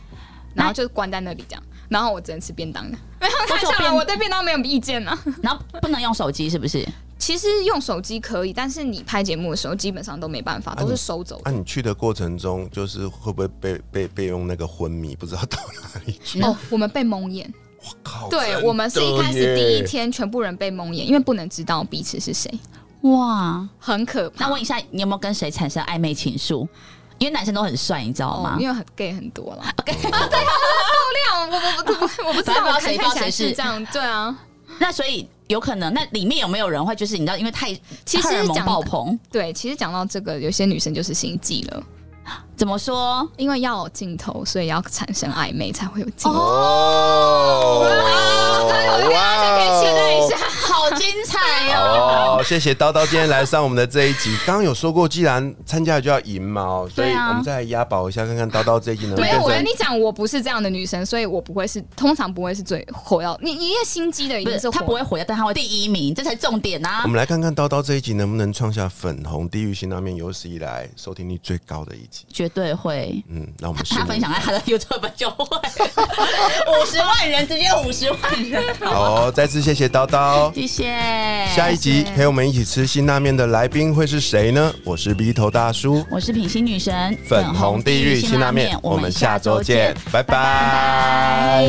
[0.53, 1.63] 然后就关在那里这样。
[1.93, 5.17] 然后我只能吃便当的，没有太小了，我对便当没有意见呢。
[5.43, 6.87] 然后不能用手机，是不是？
[7.19, 11.41] 其实用手机可以，但是你拍节目的时候基本上都没办法，都是收走。
[11.45, 16.43] 那你去的过程中，就是会不会被被被用那个昏迷，不知道到哪里去？
[16.43, 17.53] 哦， 我们被蒙眼。
[17.85, 18.29] 我靠！
[18.29, 22.53] 对我们是一开始第一天，全部人被蒙眼，因为不能知道彼此是谁。
[23.03, 24.47] 哇，很可怕。
[24.47, 26.67] 那问一下，你有没有跟谁产生暧昧情愫？
[27.19, 28.57] 因为男生都很帅，你知道吗？
[28.59, 29.65] 因为很 gay 很多了。
[29.79, 30.11] OK， 对，
[31.31, 31.57] 爆料，
[31.87, 34.37] 我我我我不知道谁看起来是这样，对啊。
[34.79, 37.73] 那所以有可能，那里面有没有人会就是你知道，因为太
[38.05, 41.83] 其实讲爆棚，对，其实讲到这个，有些女生就是心悸了。
[42.57, 43.29] 怎么说？
[43.37, 46.39] 因为要有镜头，所以要产生暧昧才会有镜头。
[46.39, 47.87] 哦，
[49.13, 52.41] 哇，可以期待一下，好精彩哦！
[52.45, 54.37] 谢谢叨叨今天来上我们的这一集。
[54.47, 59.19] 刚刚有说过，既然参加就要赢嘛，所以我们再来押宝一下，看看叨叨这一集能。
[59.19, 63.37] 没有，我跟你讲，我不是这样的女生，所以我不会是，通常不会是最火药。
[63.43, 67.01] 你你也心机的，一定是他不会火药，但他会第一名，这才重点啊！
[67.05, 72.25] 我们来看看叨叨这一集能不能创下粉红地狱新拉面有史以来收听率最高的一集。
[72.43, 78.19] 绝对会，嗯，那我们他分享在他的 YouTube 就会 五十万人，直接五十万
[78.51, 78.61] 人。
[78.81, 80.85] 好，再次谢谢叨叨，谢谢。
[81.55, 84.75] 下一集陪我们一起吃辛拉面的来宾会是谁呢？
[84.83, 91.63] 我是鼻头大叔，我是品心女神，粉红地狱辛拉面，我们下周见，拜拜。